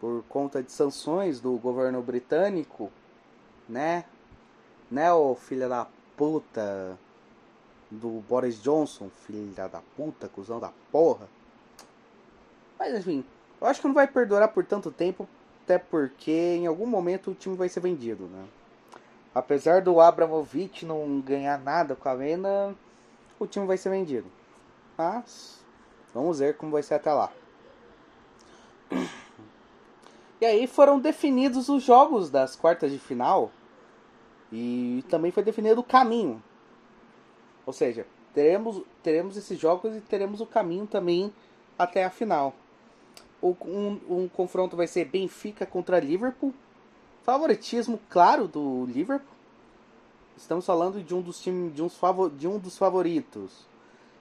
por 0.00 0.24
conta 0.28 0.62
de 0.62 0.72
sanções 0.72 1.40
do 1.40 1.52
governo 1.58 2.00
britânico, 2.00 2.90
né? 3.68 4.04
Né, 4.90 5.12
ô 5.12 5.36
filha 5.36 5.68
da 5.68 5.86
puta 6.16 6.98
do 7.90 8.22
Boris 8.28 8.60
Johnson, 8.60 9.08
filha 9.26 9.68
da 9.68 9.80
puta, 9.96 10.28
cuzão 10.28 10.58
da 10.58 10.72
porra. 10.90 11.28
Mas 12.78 12.98
enfim, 12.98 13.24
eu 13.60 13.66
acho 13.66 13.80
que 13.80 13.86
não 13.86 13.94
vai 13.94 14.08
perdurar 14.08 14.48
por 14.48 14.64
tanto 14.64 14.90
tempo, 14.90 15.28
até 15.62 15.78
porque 15.78 16.32
em 16.32 16.66
algum 16.66 16.86
momento 16.86 17.30
o 17.30 17.34
time 17.34 17.56
vai 17.56 17.68
ser 17.68 17.80
vendido, 17.80 18.24
né? 18.24 18.44
Apesar 19.32 19.82
do 19.82 20.00
Abramovich 20.00 20.84
não 20.84 21.20
ganhar 21.20 21.58
nada 21.60 21.94
com 21.94 22.08
a 22.08 22.14
venda, 22.14 22.74
o 23.38 23.46
time 23.46 23.66
vai 23.66 23.76
ser 23.76 23.90
vendido. 23.90 24.26
Mas 24.98 25.64
vamos 26.12 26.40
ver 26.40 26.56
como 26.56 26.72
vai 26.72 26.82
ser 26.82 26.94
até 26.94 27.12
lá. 27.12 27.30
E 30.40 30.44
aí 30.46 30.66
foram 30.66 30.98
definidos 30.98 31.68
os 31.68 31.82
jogos 31.82 32.30
das 32.30 32.56
quartas 32.56 32.90
de 32.90 32.98
final. 32.98 33.50
E 34.50 35.04
também 35.08 35.30
foi 35.30 35.42
definido 35.42 35.80
o 35.80 35.84
caminho. 35.84 36.42
Ou 37.66 37.72
seja, 37.72 38.06
teremos, 38.34 38.82
teremos 39.02 39.36
esses 39.36 39.58
jogos 39.58 39.94
e 39.94 40.00
teremos 40.00 40.40
o 40.40 40.46
caminho 40.46 40.86
também 40.86 41.32
até 41.78 42.04
a 42.04 42.10
final. 42.10 42.54
O, 43.40 43.54
um, 43.64 44.00
um 44.08 44.28
confronto 44.28 44.76
vai 44.76 44.86
ser 44.86 45.04
Benfica 45.04 45.66
contra 45.66 46.00
Liverpool. 46.00 46.54
Favoritismo 47.22 48.00
claro 48.08 48.48
do 48.48 48.86
Liverpool. 48.86 49.36
Estamos 50.36 50.64
falando 50.64 51.02
de 51.02 51.14
um 51.14 51.20
dos 51.20 51.40
times 51.40 51.74
de, 51.74 51.82
de 52.38 52.48
um 52.48 52.58
dos 52.58 52.78
favoritos. 52.78 53.68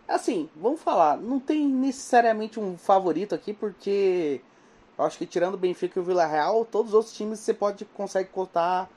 Assim, 0.06 0.50
vamos 0.56 0.82
falar, 0.82 1.18
não 1.18 1.40
tem 1.40 1.68
necessariamente 1.68 2.60
um 2.60 2.78
favorito 2.78 3.34
aqui 3.34 3.54
porque 3.54 4.42
acho 5.03 5.18
que 5.18 5.25
tirando 5.25 5.53
o 5.53 5.58
Benfica 5.58 6.00
e 6.00 6.01
o 6.01 6.06
Vila 6.06 6.25
Real, 6.25 6.65
todos 6.65 6.89
os 6.89 6.96
outros 6.96 7.15
times 7.15 7.39
você 7.39 7.53
pode 7.53 7.86
consegue 7.86 8.29
contar 8.29 8.89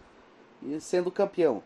sendo 0.80 1.10
campeão. 1.10 1.62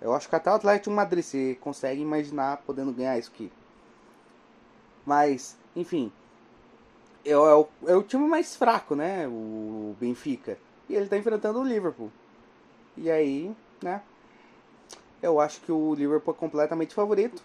Eu 0.00 0.14
acho 0.14 0.28
que 0.28 0.34
até 0.34 0.50
o 0.50 0.54
Atlético 0.54 0.90
Madrid 0.90 1.24
você 1.24 1.56
consegue 1.60 2.00
imaginar 2.00 2.58
podendo 2.66 2.92
ganhar 2.92 3.18
isso 3.18 3.30
aqui. 3.32 3.52
Mas, 5.06 5.56
enfim, 5.76 6.12
é, 7.24 7.30
é, 7.30 7.36
o, 7.36 7.68
é 7.86 7.94
o 7.94 8.02
time 8.02 8.26
mais 8.26 8.56
fraco, 8.56 8.94
né? 8.94 9.28
O 9.28 9.94
Benfica. 10.00 10.58
E 10.88 10.94
ele 10.94 11.04
está 11.04 11.16
enfrentando 11.16 11.60
o 11.60 11.64
Liverpool. 11.64 12.10
E 12.96 13.10
aí, 13.10 13.54
né? 13.82 14.02
Eu 15.22 15.38
acho 15.38 15.60
que 15.60 15.70
o 15.70 15.94
Liverpool 15.94 16.34
é 16.34 16.36
completamente 16.36 16.94
favorito. 16.94 17.42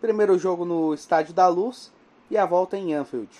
Primeiro 0.00 0.38
jogo 0.38 0.64
no 0.64 0.92
Estádio 0.92 1.32
da 1.32 1.46
Luz 1.46 1.92
e 2.28 2.36
a 2.36 2.44
volta 2.44 2.76
em 2.76 2.92
Anfield. 2.92 3.30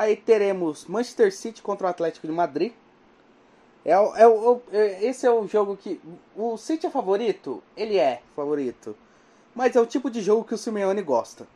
Aí 0.00 0.16
teremos 0.16 0.86
Manchester 0.86 1.30
City 1.30 1.60
contra 1.60 1.86
o 1.86 1.90
Atlético 1.90 2.26
de 2.26 2.32
Madrid. 2.32 2.72
É, 3.84 3.92
é, 3.92 3.98
é, 4.72 5.04
esse 5.04 5.26
é 5.26 5.30
o 5.30 5.46
jogo 5.46 5.76
que. 5.76 6.00
O 6.34 6.56
City 6.56 6.86
é 6.86 6.90
favorito? 6.90 7.62
Ele 7.76 7.98
é 7.98 8.22
favorito. 8.34 8.96
Mas 9.54 9.76
é 9.76 9.80
o 9.80 9.84
tipo 9.84 10.08
de 10.10 10.22
jogo 10.22 10.42
que 10.42 10.54
o 10.54 10.56
Simeone 10.56 11.02
gosta. 11.02 11.46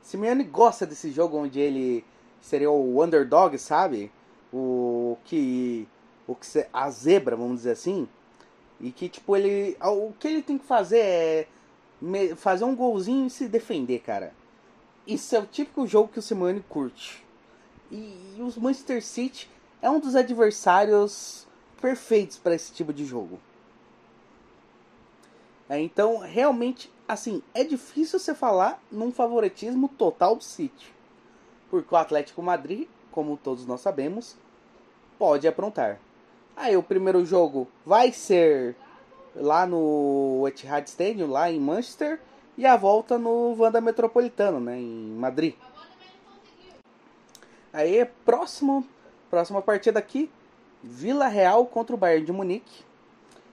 Simeone 0.00 0.42
gosta 0.42 0.86
desse 0.86 1.10
jogo 1.10 1.36
onde 1.36 1.60
ele 1.60 2.02
seria 2.40 2.70
o 2.70 3.04
underdog, 3.04 3.58
sabe? 3.58 4.10
O 4.50 5.18
que. 5.26 5.86
O 6.26 6.34
que 6.34 6.66
a 6.72 6.88
zebra, 6.88 7.36
vamos 7.36 7.56
dizer 7.56 7.72
assim. 7.72 8.08
E 8.80 8.90
que, 8.90 9.06
tipo, 9.06 9.36
ele. 9.36 9.76
O 9.82 10.14
que 10.18 10.28
ele 10.28 10.40
tem 10.40 10.56
que 10.56 10.64
fazer 10.64 10.98
é 10.98 11.46
fazer 12.36 12.64
um 12.64 12.74
golzinho 12.74 13.26
e 13.26 13.30
se 13.30 13.48
defender, 13.48 13.98
cara. 13.98 14.32
Isso 15.06 15.36
é 15.36 15.40
o 15.40 15.44
típico 15.44 15.86
jogo 15.86 16.08
que 16.08 16.18
o 16.18 16.22
Simeone 16.22 16.64
curte. 16.66 17.22
E, 17.94 18.34
e 18.38 18.42
os 18.42 18.56
Manchester 18.56 19.04
City 19.04 19.48
é 19.80 19.88
um 19.88 20.00
dos 20.00 20.16
adversários 20.16 21.46
perfeitos 21.80 22.36
para 22.36 22.56
esse 22.56 22.72
tipo 22.72 22.92
de 22.92 23.04
jogo. 23.04 23.38
É, 25.68 25.78
então, 25.80 26.18
realmente, 26.18 26.92
assim, 27.06 27.40
é 27.54 27.62
difícil 27.62 28.18
você 28.18 28.34
falar 28.34 28.82
num 28.90 29.12
favoritismo 29.12 29.88
total 29.88 30.34
do 30.34 30.42
City. 30.42 30.92
Porque 31.70 31.94
o 31.94 31.96
Atlético 31.96 32.42
Madrid, 32.42 32.88
como 33.12 33.36
todos 33.36 33.64
nós 33.64 33.80
sabemos, 33.80 34.36
pode 35.16 35.46
aprontar. 35.46 36.00
Aí 36.56 36.76
o 36.76 36.82
primeiro 36.82 37.24
jogo 37.24 37.68
vai 37.86 38.12
ser 38.12 38.76
lá 39.36 39.66
no 39.66 40.44
Etihad 40.48 40.86
Stadium, 40.88 41.30
lá 41.30 41.50
em 41.50 41.60
Manchester, 41.60 42.20
e 42.56 42.66
a 42.66 42.76
volta 42.76 43.18
no 43.18 43.54
Wanda 43.56 43.80
Metropolitano, 43.80 44.60
né, 44.60 44.78
em 44.78 45.14
Madrid. 45.16 45.54
Aí 47.74 48.04
próximo, 48.24 48.86
próxima 49.28 49.60
partida 49.60 49.98
aqui, 49.98 50.30
Vila 50.80 51.26
Real 51.26 51.66
contra 51.66 51.92
o 51.92 51.98
Bayern 51.98 52.24
de 52.24 52.30
Munique. 52.30 52.84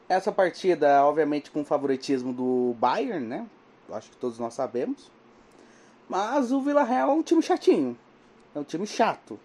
Essa 0.08 0.32
partida, 0.32 1.04
obviamente, 1.04 1.50
com 1.50 1.66
favoritismo 1.66 2.32
do 2.32 2.76
Bayern, 2.78 3.26
né? 3.26 3.48
Acho 3.92 4.12
que 4.12 4.18
todos 4.18 4.38
nós 4.38 4.54
sabemos. 4.54 5.10
Mas 6.08 6.52
o 6.52 6.62
Vila 6.62 6.84
Real 6.84 7.10
é 7.10 7.14
um 7.14 7.24
time 7.24 7.42
chatinho. 7.42 7.98
É 8.54 8.60
um 8.60 8.64
time 8.64 8.86
chato. 8.86 9.32
Ou 9.32 9.40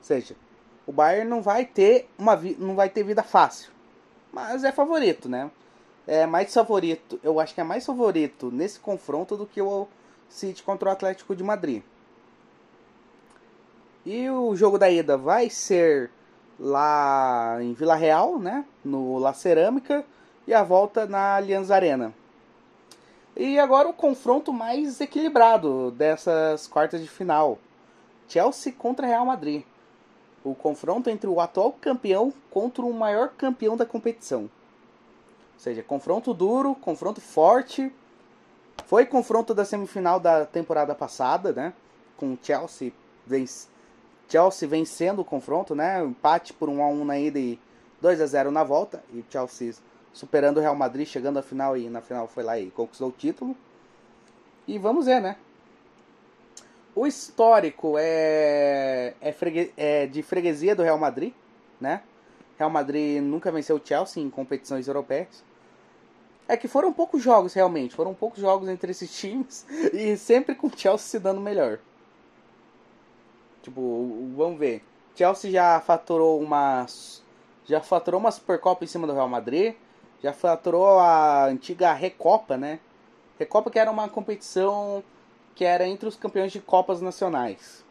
seja, 0.00 0.34
o 0.86 0.92
Bayern 0.92 1.28
não 1.28 1.42
vai 1.42 1.66
ter 1.66 2.08
uma 2.18 2.34
não 2.58 2.74
vai 2.74 2.88
ter 2.88 3.02
vida 3.02 3.22
fácil. 3.22 3.70
Mas 4.32 4.64
é 4.64 4.72
favorito, 4.72 5.28
né? 5.28 5.50
É 6.06 6.24
mais 6.24 6.54
favorito, 6.54 7.20
eu 7.22 7.38
acho 7.38 7.54
que 7.54 7.60
é 7.60 7.64
mais 7.64 7.84
favorito 7.84 8.50
nesse 8.50 8.80
confronto 8.80 9.36
do 9.36 9.44
que 9.44 9.60
o 9.60 9.86
City 10.26 10.62
contra 10.62 10.88
o 10.88 10.92
Atlético 10.92 11.36
de 11.36 11.44
Madrid. 11.44 11.82
E 14.04 14.28
o 14.28 14.54
jogo 14.56 14.78
da 14.78 14.90
ida 14.90 15.16
vai 15.16 15.48
ser 15.48 16.10
lá 16.58 17.58
em 17.60 17.72
Vila 17.72 17.94
Real, 17.94 18.38
né? 18.38 18.64
No 18.84 19.18
La 19.18 19.32
Cerâmica 19.32 20.04
e 20.46 20.52
a 20.52 20.62
volta 20.62 21.06
na 21.06 21.36
Allianz 21.36 21.70
Arena. 21.70 22.12
E 23.36 23.58
agora 23.58 23.88
o 23.88 23.94
confronto 23.94 24.52
mais 24.52 25.00
equilibrado 25.00 25.90
dessas 25.92 26.66
quartas 26.66 27.00
de 27.00 27.08
final. 27.08 27.58
Chelsea 28.28 28.72
contra 28.72 29.06
Real 29.06 29.24
Madrid 29.24 29.64
o 30.44 30.54
confronto 30.54 31.08
entre 31.08 31.28
o 31.28 31.40
atual 31.40 31.72
campeão 31.80 32.32
contra 32.50 32.84
o 32.84 32.92
maior 32.92 33.28
campeão 33.30 33.76
da 33.76 33.86
competição. 33.86 34.42
Ou 34.42 35.58
seja, 35.58 35.82
confronto 35.82 36.34
duro, 36.34 36.74
confronto 36.74 37.20
forte. 37.20 37.92
Foi 38.86 39.06
confronto 39.06 39.54
da 39.54 39.64
semifinal 39.64 40.18
da 40.18 40.44
temporada 40.44 40.94
passada, 40.94 41.52
né? 41.52 41.72
Com 42.16 42.32
o 42.32 42.38
Chelsea. 42.42 42.92
Chelsea 44.32 44.66
vencendo 44.66 45.18
o 45.18 45.24
confronto, 45.24 45.74
né? 45.74 46.02
empate 46.02 46.54
por 46.54 46.70
1 46.70 46.82
a 46.82 46.88
1 46.88 47.04
na 47.04 47.18
ida 47.18 47.38
e 47.38 47.60
2 48.00 48.18
a 48.18 48.26
0 48.26 48.50
na 48.50 48.64
volta. 48.64 49.04
E 49.12 49.18
o 49.18 49.24
Chelsea 49.28 49.74
superando 50.10 50.56
o 50.56 50.60
Real 50.60 50.74
Madrid, 50.74 51.06
chegando 51.06 51.38
à 51.38 51.42
final 51.42 51.76
e 51.76 51.90
na 51.90 52.00
final 52.00 52.26
foi 52.26 52.42
lá 52.42 52.58
e 52.58 52.70
conquistou 52.70 53.10
o 53.10 53.12
título. 53.12 53.54
E 54.66 54.78
vamos 54.78 55.04
ver, 55.04 55.20
né? 55.20 55.36
O 56.94 57.06
histórico 57.06 57.96
é, 57.98 59.14
é, 59.20 59.32
fregue, 59.32 59.70
é, 59.76 60.06
de 60.06 60.22
freguesia 60.22 60.74
do 60.74 60.82
Real 60.82 60.98
Madrid, 60.98 61.34
né? 61.78 62.02
Real 62.58 62.70
Madrid 62.70 63.22
nunca 63.22 63.52
venceu 63.52 63.76
o 63.76 63.80
Chelsea 63.84 64.22
em 64.22 64.30
competições 64.30 64.88
europeias. 64.88 65.44
É 66.48 66.56
que 66.56 66.68
foram 66.68 66.92
poucos 66.92 67.22
jogos 67.22 67.52
realmente, 67.52 67.94
foram 67.94 68.14
poucos 68.14 68.40
jogos 68.40 68.68
entre 68.68 68.92
esses 68.92 69.12
times 69.18 69.66
e 69.92 70.16
sempre 70.16 70.54
com 70.54 70.68
o 70.68 70.72
Chelsea 70.74 71.06
se 71.06 71.18
dando 71.18 71.40
melhor. 71.40 71.78
Tipo, 73.62 74.34
vamos 74.36 74.58
ver. 74.58 74.82
Chelsea 75.14 75.50
já 75.50 75.80
faturou 75.80 76.40
umas 76.40 77.22
já 77.64 77.80
faturou 77.80 78.18
uma 78.20 78.30
Supercopa 78.30 78.84
em 78.84 78.88
cima 78.88 79.06
do 79.06 79.12
Real 79.12 79.28
Madrid, 79.28 79.74
já 80.22 80.32
faturou 80.32 80.98
a 80.98 81.46
antiga 81.46 81.92
Recopa, 81.92 82.56
né? 82.56 82.80
Recopa 83.38 83.70
que 83.70 83.78
era 83.78 83.90
uma 83.90 84.08
competição 84.08 85.02
que 85.54 85.64
era 85.64 85.86
entre 85.86 86.08
os 86.08 86.16
campeões 86.16 86.52
de 86.52 86.60
Copas 86.60 87.00
Nacionais. 87.00 87.84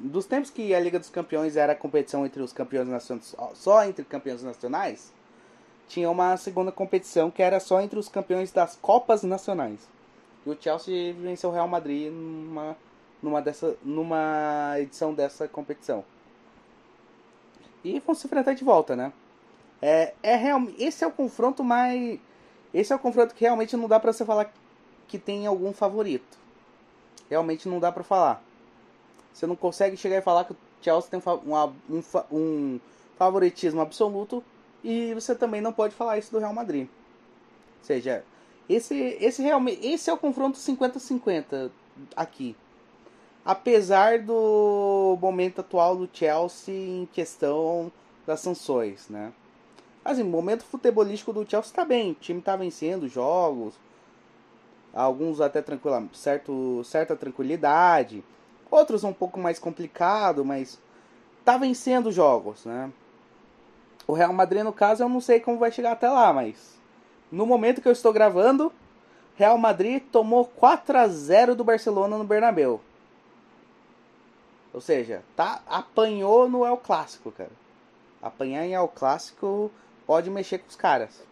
Dos 0.00 0.26
tempos 0.26 0.50
que 0.50 0.74
a 0.74 0.80
Liga 0.80 0.98
dos 0.98 1.08
Campeões 1.08 1.56
era 1.56 1.74
competição 1.74 2.26
entre 2.26 2.42
os 2.42 2.52
campeões 2.52 2.88
nacionais, 2.88 3.34
só 3.54 3.84
entre 3.84 4.04
campeões 4.04 4.42
nacionais, 4.42 5.14
tinha 5.88 6.10
uma 6.10 6.36
segunda 6.36 6.70
competição 6.70 7.30
que 7.30 7.42
era 7.42 7.58
só 7.58 7.80
entre 7.80 7.98
os 7.98 8.06
campeões 8.06 8.52
das 8.52 8.76
Copas 8.76 9.22
Nacionais. 9.22 9.88
E 10.44 10.50
o 10.50 10.56
Chelsea 10.60 11.14
venceu 11.14 11.48
o 11.48 11.52
Real 11.52 11.66
Madrid 11.66 12.12
numa, 12.12 12.76
numa, 13.22 13.40
dessa, 13.40 13.76
numa 13.82 14.74
edição 14.78 15.14
dessa 15.14 15.48
competição. 15.48 16.04
E 17.84 18.00
vão 18.00 18.14
se 18.14 18.26
enfrentar 18.26 18.54
de 18.54 18.64
volta, 18.64 18.96
né? 18.96 19.12
É, 19.80 20.14
é 20.22 20.36
real, 20.36 20.62
esse 20.78 21.04
é 21.04 21.06
o 21.06 21.12
confronto 21.12 21.62
mais. 21.62 22.18
Esse 22.72 22.92
é 22.92 22.96
o 22.96 22.98
confronto 22.98 23.34
que 23.34 23.42
realmente 23.42 23.76
não 23.76 23.88
dá 23.88 24.00
pra 24.00 24.12
você 24.12 24.24
falar 24.24 24.52
que 25.06 25.18
tem 25.18 25.46
algum 25.46 25.72
favorito. 25.72 26.38
Realmente 27.30 27.68
não 27.68 27.78
dá 27.78 27.92
para 27.92 28.02
falar. 28.02 28.42
Você 29.32 29.46
não 29.46 29.56
consegue 29.56 29.96
chegar 29.96 30.16
e 30.16 30.22
falar 30.22 30.44
que 30.44 30.52
o 30.52 30.56
Chelsea 30.80 31.10
tem 31.10 31.20
um, 31.20 31.96
um, 31.96 32.02
um 32.32 32.80
favoritismo 33.16 33.80
absoluto 33.80 34.42
e 34.82 35.14
você 35.14 35.34
também 35.34 35.60
não 35.60 35.72
pode 35.72 35.94
falar 35.94 36.18
isso 36.18 36.32
do 36.32 36.38
Real 36.38 36.52
Madrid. 36.52 36.88
Ou 37.78 37.84
seja, 37.84 38.24
esse, 38.68 38.94
esse, 39.20 39.42
realmente, 39.42 39.86
esse 39.86 40.10
é 40.10 40.12
o 40.12 40.16
confronto 40.16 40.58
50-50 40.58 41.70
aqui. 42.16 42.56
Apesar 43.46 44.18
do 44.18 45.16
momento 45.22 45.60
atual 45.60 45.94
do 45.94 46.10
Chelsea 46.12 46.74
em 46.74 47.08
questão 47.12 47.92
das 48.26 48.40
sanções, 48.40 49.08
né? 49.08 49.32
Assim, 50.04 50.22
o 50.22 50.26
momento 50.26 50.64
futebolístico 50.64 51.32
do 51.32 51.48
Chelsea 51.48 51.70
está 51.70 51.84
bem. 51.84 52.10
O 52.10 52.14
time 52.14 52.40
está 52.40 52.56
vencendo 52.56 53.08
jogos, 53.08 53.74
alguns 54.92 55.40
até 55.40 55.62
tranquila, 55.62 56.04
certo, 56.12 56.82
certa 56.82 57.14
tranquilidade, 57.14 58.24
outros 58.68 59.04
um 59.04 59.12
pouco 59.12 59.38
mais 59.38 59.60
complicado, 59.60 60.44
mas 60.44 60.80
tá 61.44 61.56
vencendo 61.56 62.10
jogos, 62.10 62.64
né? 62.64 62.90
O 64.08 64.12
Real 64.12 64.32
Madrid, 64.32 64.64
no 64.64 64.72
caso, 64.72 65.04
eu 65.04 65.08
não 65.08 65.20
sei 65.20 65.38
como 65.38 65.58
vai 65.58 65.70
chegar 65.70 65.92
até 65.92 66.08
lá, 66.08 66.32
mas 66.32 66.80
no 67.30 67.46
momento 67.46 67.80
que 67.80 67.86
eu 67.86 67.92
estou 67.92 68.12
gravando, 68.12 68.72
Real 69.36 69.56
Madrid 69.56 70.02
tomou 70.10 70.46
4 70.46 70.98
a 70.98 71.06
0 71.06 71.54
do 71.54 71.62
Barcelona 71.62 72.18
no 72.18 72.24
Bernabéu. 72.24 72.80
Ou 74.76 74.82
seja, 74.82 75.24
tá 75.34 75.62
apanhou 75.66 76.50
no 76.50 76.62
El 76.62 76.76
Clássico, 76.76 77.32
cara. 77.32 77.50
Apanhar 78.20 78.62
em 78.66 78.74
El 78.74 78.88
Clássico 78.88 79.70
pode 80.06 80.28
mexer 80.28 80.58
com 80.58 80.68
os 80.68 80.76
caras. 80.76 81.24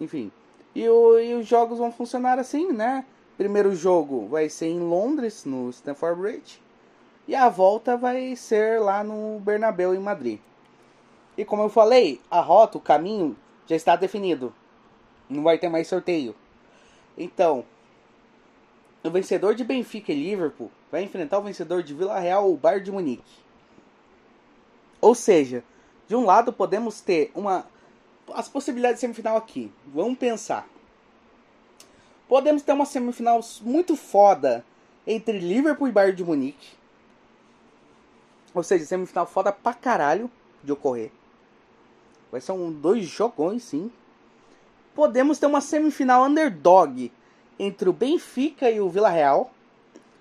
Enfim, 0.00 0.30
e, 0.72 0.88
o, 0.88 1.18
e 1.18 1.34
os 1.34 1.48
jogos 1.48 1.78
vão 1.78 1.90
funcionar 1.90 2.38
assim, 2.38 2.70
né? 2.70 3.04
Primeiro 3.36 3.74
jogo 3.74 4.28
vai 4.28 4.48
ser 4.48 4.68
em 4.68 4.78
Londres, 4.78 5.44
no 5.44 5.68
Stamford 5.70 6.20
Bridge. 6.20 6.62
E 7.26 7.34
a 7.34 7.48
volta 7.48 7.96
vai 7.96 8.36
ser 8.36 8.80
lá 8.80 9.02
no 9.02 9.40
Bernabéu, 9.40 9.92
em 9.92 9.98
Madrid. 9.98 10.38
E 11.36 11.44
como 11.44 11.64
eu 11.64 11.68
falei, 11.68 12.20
a 12.30 12.40
rota, 12.40 12.78
o 12.78 12.80
caminho 12.80 13.36
já 13.66 13.74
está 13.74 13.96
definido. 13.96 14.54
Não 15.28 15.42
vai 15.42 15.58
ter 15.58 15.68
mais 15.68 15.88
sorteio. 15.88 16.36
Então, 17.18 17.64
o 19.04 19.10
vencedor 19.10 19.54
de 19.54 19.64
Benfica 19.64 20.12
e 20.12 20.22
Liverpool 20.22 20.70
vai 20.90 21.02
enfrentar 21.02 21.38
o 21.38 21.42
vencedor 21.42 21.82
de 21.82 21.92
Vila 21.94 22.18
Real 22.18 22.48
ou 22.48 22.56
Bayern 22.56 22.84
de 22.84 22.92
Munique. 22.92 23.42
Ou 25.00 25.14
seja, 25.14 25.64
de 26.06 26.14
um 26.14 26.24
lado 26.24 26.52
podemos 26.52 27.00
ter 27.00 27.30
uma 27.34 27.66
as 28.32 28.48
possibilidades 28.48 28.96
de 28.96 29.00
semifinal 29.00 29.36
aqui. 29.36 29.72
Vamos 29.86 30.16
pensar. 30.16 30.68
Podemos 32.28 32.62
ter 32.62 32.72
uma 32.72 32.86
semifinal 32.86 33.40
muito 33.62 33.96
foda 33.96 34.64
entre 35.06 35.38
Liverpool 35.38 35.88
e 35.88 35.92
Bayern 35.92 36.16
de 36.16 36.24
Munique. 36.24 36.76
Ou 38.54 38.62
seja, 38.62 38.84
semifinal 38.84 39.26
foda 39.26 39.52
pra 39.52 39.74
caralho 39.74 40.30
de 40.62 40.72
ocorrer. 40.72 41.10
Vai 42.30 42.40
ser 42.40 42.52
um 42.52 42.70
dois 42.70 43.04
jogões, 43.06 43.64
sim. 43.64 43.90
Podemos 44.94 45.38
ter 45.38 45.46
uma 45.46 45.60
semifinal 45.60 46.24
underdog 46.24 47.10
entre 47.64 47.88
o 47.88 47.92
Benfica 47.92 48.68
e 48.68 48.80
o 48.80 48.88
Vila 48.88 49.08
Real. 49.08 49.52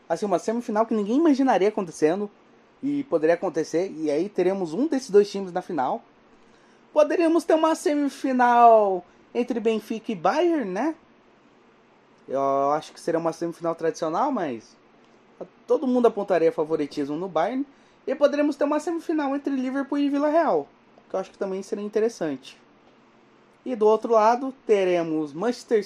Assim, 0.08 0.27
uma 0.27 0.38
semifinal 0.38 0.86
que 0.86 0.93
ninguém 0.93 1.17
imaginaria 1.17 1.69
acontecendo. 1.69 2.30
E 2.84 3.04
poderia 3.06 3.34
acontecer. 3.34 3.91
E 3.97 4.12
aí 4.12 4.30
teremos 4.30 4.73
um 4.73 4.88
desses 4.88 5.10
dois 5.10 5.30
times 5.30 5.51
na 5.51 5.62
final. 5.62 6.04
Poderíamos 6.93 7.43
ter 7.43 7.56
uma 7.56 7.73
semifinal 7.73 9.04
entre 9.34 9.60
Benfica 9.60 10.12
e 10.12 10.15
Bayern, 10.15 10.69
né? 10.69 10.95
Eu 12.27 12.71
acho 12.71 12.93
que 12.93 12.99
seria 12.99 13.19
uma 13.19 13.34
semifinal 13.34 13.73
tradicional, 13.73 14.32
mas 14.32 14.75
todo 15.65 15.88
mundo 15.88 16.06
apontaria 16.08 16.51
favoritismo 16.51 17.15
no 17.15 17.27
Bayern. 17.27 17.65
E 18.06 18.13
poderíamos 18.13 18.56
ter 18.56 18.65
uma 18.65 18.80
semifinal 18.80 19.36
entre 19.36 19.56
Liverpool 19.56 19.97
e 19.97 20.10
Vila 20.10 20.30
Real, 20.30 20.67
que 21.10 21.15
eu 21.15 21.19
acho 21.19 21.32
que 21.32 21.38
também 21.38 21.63
seria 21.63 21.84
interessante. 21.84 22.58
E 23.65 23.75
do 23.75 23.88
outro 23.88 24.13
lado 24.13 24.54
teremos 24.65 25.34
Manchester, 25.34 25.86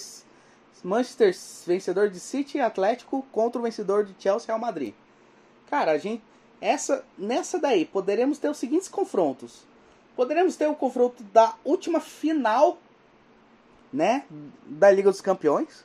Manchester 0.83 1.35
vencedor 1.65 2.09
de 2.09 2.19
City 2.19 2.57
e 2.57 2.61
Atlético 2.61 3.25
contra 3.31 3.59
o 3.59 3.63
vencedor 3.63 4.03
de 4.03 4.15
Chelsea 4.19 4.45
e 4.45 4.47
Real 4.47 4.59
Madrid. 4.59 4.93
Cara, 5.69 5.91
a 5.91 5.97
gente 5.97 6.21
essa 6.61 7.03
nessa 7.17 7.59
daí 7.59 7.85
poderemos 7.85 8.37
ter 8.37 8.49
os 8.49 8.57
seguintes 8.57 8.87
confrontos. 8.87 9.63
Poderemos 10.15 10.55
ter 10.55 10.67
o 10.67 10.75
confronto 10.75 11.21
da 11.23 11.53
última 11.63 11.99
final, 11.99 12.77
né, 13.91 14.25
da 14.65 14.89
Liga 14.89 15.11
dos 15.11 15.21
Campeões. 15.21 15.83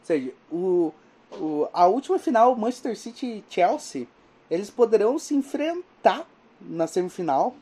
Ou 0.00 0.04
seja, 0.04 0.34
o, 0.50 0.92
o 1.32 1.68
a 1.72 1.86
última 1.86 2.18
final 2.18 2.54
Manchester 2.54 2.96
City 2.96 3.26
e 3.26 3.44
Chelsea, 3.48 4.06
eles 4.50 4.70
poderão 4.70 5.18
se 5.18 5.34
enfrentar 5.34 6.26
na 6.60 6.86
semifinal. 6.86 7.54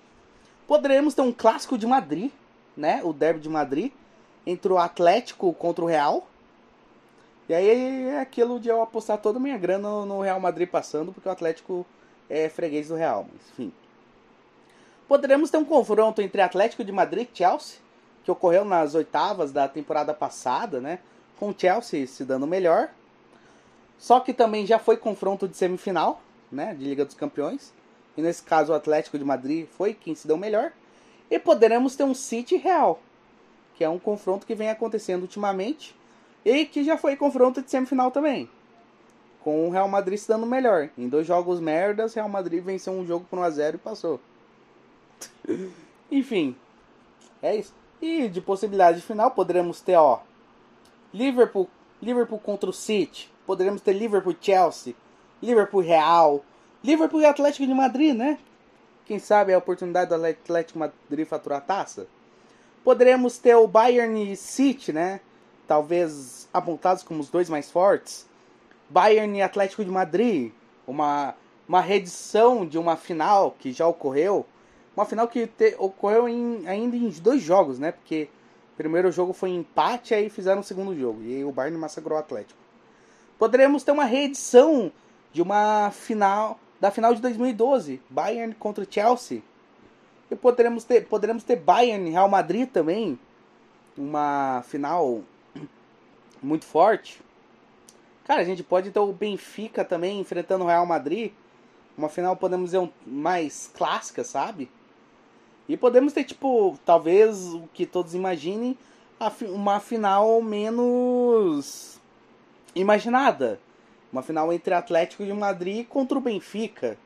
Poderemos 0.66 1.14
ter 1.14 1.22
um 1.22 1.32
clássico 1.32 1.78
de 1.78 1.86
Madrid, 1.86 2.30
né? 2.76 3.00
O 3.04 3.12
derby 3.12 3.40
de 3.40 3.48
Madrid 3.48 3.92
entre 4.44 4.72
o 4.72 4.78
Atlético 4.78 5.52
contra 5.54 5.84
o 5.84 5.88
Real. 5.88 6.26
E 7.48 7.54
aí 7.54 8.08
é 8.08 8.20
aquilo 8.20 8.58
de 8.58 8.68
eu 8.68 8.82
apostar 8.82 9.18
toda 9.18 9.38
a 9.38 9.42
minha 9.42 9.56
grana 9.56 10.04
no 10.04 10.20
Real 10.20 10.40
Madrid 10.40 10.68
passando, 10.68 11.12
porque 11.12 11.28
o 11.28 11.32
Atlético 11.32 11.86
é 12.28 12.48
freguês 12.48 12.88
do 12.88 12.96
Real, 12.96 13.26
mas 13.32 13.40
enfim. 13.52 13.72
Poderemos 15.06 15.50
ter 15.50 15.58
um 15.58 15.64
confronto 15.64 16.20
entre 16.20 16.40
Atlético 16.42 16.82
de 16.82 16.90
Madrid 16.90 17.28
e 17.32 17.36
Chelsea, 17.36 17.78
que 18.24 18.30
ocorreu 18.30 18.64
nas 18.64 18.96
oitavas 18.96 19.52
da 19.52 19.68
temporada 19.68 20.12
passada, 20.12 20.80
né? 20.80 20.98
Com 21.38 21.50
o 21.50 21.54
Chelsea 21.56 22.06
se 22.08 22.24
dando 22.24 22.46
melhor. 22.46 22.90
Só 23.96 24.18
que 24.18 24.32
também 24.32 24.66
já 24.66 24.80
foi 24.80 24.96
confronto 24.96 25.46
de 25.46 25.56
semifinal, 25.56 26.20
né? 26.50 26.74
De 26.74 26.84
Liga 26.84 27.04
dos 27.04 27.14
Campeões. 27.14 27.72
E 28.16 28.22
nesse 28.22 28.42
caso 28.42 28.72
o 28.72 28.74
Atlético 28.74 29.16
de 29.16 29.24
Madrid 29.24 29.68
foi 29.68 29.94
quem 29.94 30.16
se 30.16 30.26
deu 30.26 30.36
melhor. 30.36 30.72
E 31.30 31.38
poderemos 31.38 31.94
ter 31.94 32.02
um 32.02 32.14
City 32.14 32.56
Real, 32.56 33.00
que 33.76 33.84
é 33.84 33.88
um 33.88 34.00
confronto 34.00 34.44
que 34.44 34.54
vem 34.56 34.70
acontecendo 34.70 35.22
ultimamente 35.22 35.94
e 36.46 36.64
que 36.64 36.84
já 36.84 36.96
foi 36.96 37.16
confronto 37.16 37.60
de 37.60 37.68
semifinal 37.68 38.12
também. 38.12 38.48
Com 39.40 39.66
o 39.66 39.70
Real 39.70 39.88
Madrid 39.88 40.16
se 40.16 40.28
dando 40.28 40.46
melhor. 40.46 40.90
Em 40.96 41.08
dois 41.08 41.26
jogos 41.26 41.58
merdas, 41.58 42.14
Real 42.14 42.28
Madrid 42.28 42.62
venceu 42.62 42.92
um 42.92 43.04
jogo 43.04 43.26
por 43.28 43.40
1x0 43.40 43.74
e 43.74 43.78
passou. 43.78 44.20
Enfim, 46.08 46.54
é 47.42 47.56
isso. 47.56 47.74
E 48.00 48.28
de 48.28 48.40
possibilidade 48.40 49.00
de 49.00 49.06
final, 49.06 49.32
poderemos 49.32 49.80
ter, 49.80 49.96
ó, 49.96 50.20
Liverpool, 51.12 51.68
Liverpool 52.00 52.38
contra 52.38 52.70
o 52.70 52.72
City. 52.72 53.28
Poderemos 53.44 53.80
ter 53.80 53.92
Liverpool 53.92 54.36
Chelsea, 54.40 54.94
Liverpool 55.42 55.80
Real, 55.80 56.44
Liverpool 56.84 57.22
e 57.22 57.26
Atlético 57.26 57.66
de 57.66 57.74
Madrid, 57.74 58.14
né? 58.14 58.38
Quem 59.04 59.18
sabe 59.18 59.52
a 59.52 59.58
oportunidade 59.58 60.10
do 60.10 60.14
Atlético 60.14 60.78
de 60.78 60.78
Madrid 60.78 61.26
faturar 61.26 61.58
a 61.58 61.62
taça. 61.62 62.06
Poderemos 62.84 63.36
ter 63.36 63.56
o 63.56 63.66
Bayern 63.66 64.30
e 64.30 64.36
City, 64.36 64.92
né? 64.92 65.20
Talvez 65.66 66.48
apontados 66.52 67.02
como 67.02 67.20
os 67.20 67.28
dois 67.28 67.48
mais 67.48 67.70
fortes. 67.70 68.26
Bayern 68.88 69.38
e 69.38 69.42
Atlético 69.42 69.84
de 69.84 69.90
Madrid, 69.90 70.52
uma, 70.86 71.34
uma 71.68 71.80
reedição 71.80 72.64
de 72.64 72.78
uma 72.78 72.96
final 72.96 73.56
que 73.58 73.72
já 73.72 73.86
ocorreu. 73.86 74.46
Uma 74.96 75.04
final 75.04 75.28
que 75.28 75.46
te, 75.46 75.74
ocorreu 75.78 76.28
em, 76.28 76.66
ainda 76.66 76.96
em 76.96 77.08
dois 77.10 77.42
jogos, 77.42 77.78
né? 77.78 77.92
Porque 77.92 78.28
o 78.74 78.76
primeiro 78.76 79.10
jogo 79.10 79.32
foi 79.32 79.50
empate, 79.50 80.14
aí 80.14 80.30
fizeram 80.30 80.60
o 80.60 80.64
segundo 80.64 80.98
jogo. 80.98 81.22
E 81.22 81.44
o 81.44 81.52
Bayern 81.52 81.78
massacrou 81.78 82.16
o 82.16 82.20
Atlético. 82.20 82.58
Poderemos 83.38 83.82
ter 83.82 83.92
uma 83.92 84.04
reedição 84.04 84.90
de 85.32 85.42
uma 85.42 85.90
final 85.90 86.58
da 86.80 86.90
final 86.90 87.14
de 87.14 87.20
2012, 87.20 88.00
Bayern 88.08 88.54
contra 88.54 88.86
Chelsea. 88.88 89.42
E 90.30 90.36
poderemos 90.36 90.84
ter, 90.84 91.06
poderemos 91.06 91.44
ter 91.44 91.56
Bayern 91.56 92.08
e 92.08 92.12
Real 92.12 92.28
Madrid 92.28 92.68
também, 92.68 93.18
uma 93.96 94.62
final 94.66 95.22
muito 96.42 96.64
forte. 96.64 97.20
Cara, 98.24 98.40
a 98.40 98.44
gente 98.44 98.62
pode 98.62 98.90
ter 98.90 98.98
o 98.98 99.12
Benfica 99.12 99.84
também 99.84 100.20
enfrentando 100.20 100.64
o 100.64 100.66
Real 100.66 100.86
Madrid, 100.86 101.32
uma 101.96 102.08
final 102.08 102.36
podemos 102.36 102.72
dizer 102.72 102.90
mais 103.06 103.70
clássica, 103.74 104.24
sabe? 104.24 104.70
E 105.68 105.76
podemos 105.76 106.12
ter 106.12 106.24
tipo, 106.24 106.78
talvez 106.84 107.44
o 107.54 107.68
que 107.72 107.86
todos 107.86 108.14
imaginem, 108.14 108.76
uma 109.52 109.80
final 109.80 110.42
menos 110.42 112.00
imaginada 112.74 113.58
uma 114.12 114.22
final 114.22 114.52
entre 114.52 114.72
Atlético 114.72 115.24
de 115.24 115.32
Madrid 115.32 115.86
contra 115.86 116.16
o 116.16 116.20
Benfica. 116.20 116.96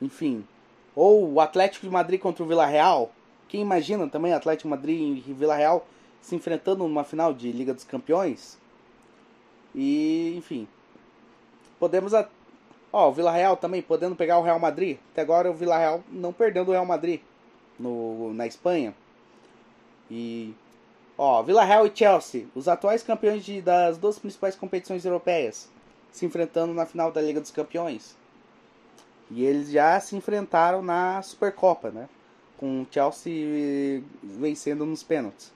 Enfim. 0.00 0.46
Ou 0.94 1.34
o 1.34 1.40
Atlético 1.40 1.86
de 1.86 1.92
Madrid 1.92 2.18
contra 2.18 2.42
o 2.42 2.46
Vila 2.46 2.64
Real. 2.64 3.12
Quem 3.48 3.60
imagina 3.60 4.08
também 4.08 4.32
Atlético 4.32 4.68
de 4.68 4.70
Madrid 4.70 5.22
e 5.26 5.32
Vila 5.32 5.54
Real 5.54 5.86
se 6.20 6.34
enfrentando 6.34 6.86
numa 6.86 7.04
final 7.04 7.32
de 7.32 7.50
Liga 7.52 7.74
dos 7.74 7.84
Campeões? 7.84 8.58
E, 9.74 10.34
enfim. 10.36 10.66
Podemos. 11.78 12.14
A... 12.14 12.28
Ó, 12.92 13.08
o 13.08 13.12
Vila 13.12 13.30
Real 13.30 13.56
também 13.56 13.82
podendo 13.82 14.16
pegar 14.16 14.38
o 14.38 14.42
Real 14.42 14.58
Madrid. 14.58 14.98
Até 15.12 15.22
agora 15.22 15.50
o 15.50 15.54
Vila 15.54 15.78
Real 15.78 16.02
não 16.10 16.32
perdendo 16.32 16.68
o 16.68 16.72
Real 16.72 16.86
Madrid 16.86 17.20
no, 17.78 18.32
na 18.34 18.46
Espanha. 18.46 18.94
E 20.10 20.54
Ó, 21.22 21.42
Vila 21.42 21.62
Real 21.62 21.86
e 21.86 21.92
Chelsea, 21.94 22.46
os 22.54 22.66
atuais 22.66 23.02
campeões 23.02 23.44
de, 23.44 23.60
das 23.60 23.98
duas 23.98 24.18
principais 24.18 24.56
competições 24.56 25.04
europeias, 25.04 25.68
se 26.10 26.24
enfrentando 26.24 26.72
na 26.72 26.86
final 26.86 27.12
da 27.12 27.20
Liga 27.20 27.42
dos 27.42 27.50
Campeões. 27.50 28.16
E 29.30 29.44
eles 29.44 29.70
já 29.70 30.00
se 30.00 30.16
enfrentaram 30.16 30.80
na 30.80 31.20
Supercopa, 31.20 31.90
né? 31.90 32.08
Com 32.56 32.80
o 32.80 32.86
Chelsea 32.90 34.02
vencendo 34.22 34.86
nos 34.86 35.02
pênaltis. 35.02 35.52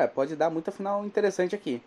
Cara, 0.00 0.08
pode 0.08 0.34
dar 0.34 0.48
muita 0.48 0.72
final 0.72 1.04
interessante 1.04 1.54
aqui. 1.54 1.82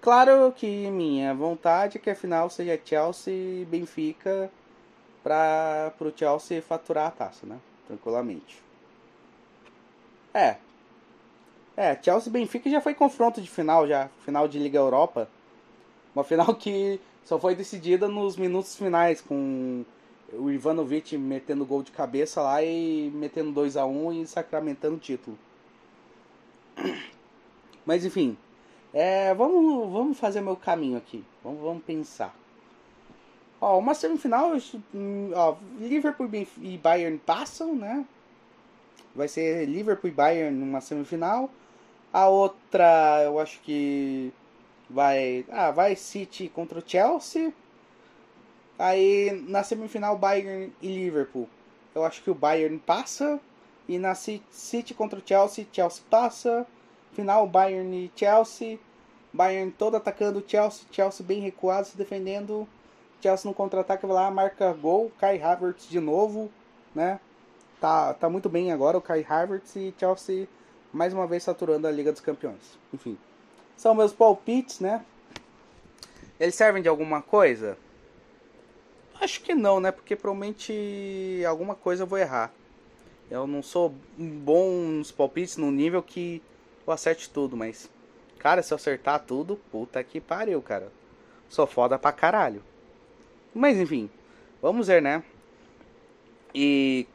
Claro 0.00 0.52
que 0.56 0.90
minha 0.90 1.32
vontade 1.32 1.96
é 1.96 2.00
que 2.00 2.10
a 2.10 2.14
final 2.14 2.50
seja 2.50 2.80
Chelsea 2.84 3.32
e 3.32 3.64
Benfica 3.70 4.50
para 5.22 5.92
o 6.00 6.12
Chelsea 6.16 6.60
faturar 6.60 7.06
a 7.06 7.10
taça, 7.12 7.46
né? 7.46 7.58
Tranquilamente. 7.86 8.60
É, 10.34 10.56
é, 11.76 11.96
Chelsea 12.02 12.30
e 12.30 12.32
Benfica 12.32 12.68
já 12.68 12.80
foi 12.80 12.94
confronto 12.94 13.40
de 13.40 13.48
final 13.48 13.86
já, 13.86 14.08
final 14.24 14.48
de 14.48 14.58
Liga 14.58 14.78
Europa. 14.78 15.28
Uma 16.12 16.24
final 16.24 16.52
que 16.56 17.00
só 17.24 17.38
foi 17.38 17.54
decidida 17.54 18.08
nos 18.08 18.36
minutos 18.36 18.76
finais 18.76 19.20
com 19.20 19.84
o 20.32 20.50
Ivanovic 20.50 21.16
metendo 21.16 21.64
gol 21.64 21.84
de 21.84 21.92
cabeça 21.92 22.42
lá 22.42 22.60
e 22.60 23.08
metendo 23.14 23.52
2 23.52 23.76
a 23.76 23.86
1 23.86 24.12
e 24.14 24.26
sacramentando 24.26 24.96
o 24.96 24.98
título. 24.98 25.38
Mas 27.90 28.04
enfim, 28.04 28.38
é, 28.94 29.34
vamos, 29.34 29.90
vamos 29.90 30.16
fazer 30.16 30.40
meu 30.40 30.54
caminho 30.54 30.96
aqui. 30.96 31.24
Vamos, 31.42 31.60
vamos 31.60 31.82
pensar. 31.82 32.32
Ó, 33.60 33.76
uma 33.80 33.94
semifinal, 33.94 34.52
ó, 35.34 35.56
Liverpool 35.76 36.30
e 36.62 36.78
Bayern 36.78 37.18
passam, 37.18 37.74
né? 37.74 38.06
Vai 39.12 39.26
ser 39.26 39.66
Liverpool 39.66 40.08
e 40.08 40.12
Bayern 40.12 40.56
numa 40.56 40.80
semifinal. 40.80 41.50
A 42.12 42.28
outra, 42.28 43.24
eu 43.24 43.40
acho 43.40 43.58
que 43.62 44.32
vai, 44.88 45.44
ah, 45.50 45.72
vai 45.72 45.96
City 45.96 46.48
contra 46.48 46.78
o 46.78 46.84
Chelsea. 46.86 47.52
Aí 48.78 49.32
na 49.48 49.64
semifinal 49.64 50.16
Bayern 50.16 50.72
e 50.80 50.86
Liverpool. 50.86 51.48
Eu 51.92 52.04
acho 52.04 52.22
que 52.22 52.30
o 52.30 52.36
Bayern 52.36 52.78
passa 52.78 53.40
e 53.88 53.98
na 53.98 54.14
City 54.14 54.94
contra 54.94 55.18
o 55.18 55.22
Chelsea, 55.26 55.66
Chelsea 55.72 56.04
passa. 56.08 56.64
Final 57.12 57.46
Bayern 57.46 57.94
e 57.96 58.10
Chelsea. 58.14 58.78
Bayern 59.32 59.70
todo 59.70 59.96
atacando 59.96 60.44
Chelsea, 60.46 60.86
Chelsea 60.90 61.24
bem 61.24 61.40
recuado, 61.40 61.86
se 61.86 61.96
defendendo. 61.96 62.66
Chelsea 63.20 63.48
no 63.48 63.54
contra-ataque 63.54 64.06
vai 64.06 64.16
lá, 64.16 64.30
marca 64.30 64.72
gol, 64.72 65.12
Kai 65.18 65.40
Havertz 65.40 65.88
de 65.88 66.00
novo, 66.00 66.50
né? 66.94 67.20
Tá, 67.80 68.14
tá 68.14 68.28
muito 68.28 68.48
bem 68.48 68.72
agora 68.72 68.98
o 68.98 69.00
Kai 69.00 69.24
Havertz 69.28 69.76
e 69.76 69.94
Chelsea 69.98 70.48
mais 70.92 71.12
uma 71.12 71.26
vez 71.26 71.42
saturando 71.42 71.86
a 71.86 71.90
Liga 71.90 72.12
dos 72.12 72.20
Campeões. 72.20 72.78
Enfim, 72.92 73.16
são 73.76 73.94
meus 73.94 74.12
palpites, 74.12 74.80
né? 74.80 75.04
Eles 76.38 76.54
servem 76.54 76.82
de 76.82 76.88
alguma 76.88 77.22
coisa? 77.22 77.76
Acho 79.20 79.42
que 79.42 79.54
não, 79.54 79.80
né? 79.80 79.92
Porque 79.92 80.16
provavelmente 80.16 81.42
alguma 81.46 81.74
coisa 81.74 82.02
eu 82.02 82.06
vou 82.06 82.18
errar. 82.18 82.52
Eu 83.30 83.46
não 83.46 83.62
sou 83.62 83.94
bom 84.18 84.70
nos 84.70 85.12
palpites 85.12 85.56
no 85.56 85.70
nível 85.70 86.02
que 86.02 86.42
eu 86.90 86.94
acerte 86.94 87.30
tudo, 87.30 87.56
mas. 87.56 87.90
Cara, 88.38 88.62
se 88.62 88.72
eu 88.72 88.76
acertar 88.76 89.20
tudo, 89.20 89.56
puta 89.70 90.02
que 90.02 90.20
pariu, 90.20 90.60
cara. 90.62 90.90
Sou 91.48 91.66
foda 91.66 91.98
pra 91.98 92.12
caralho. 92.12 92.62
Mas 93.54 93.78
enfim, 93.78 94.08
vamos 94.62 94.86
ver, 94.86 95.02
né? 95.02 95.22
E, 96.54 97.06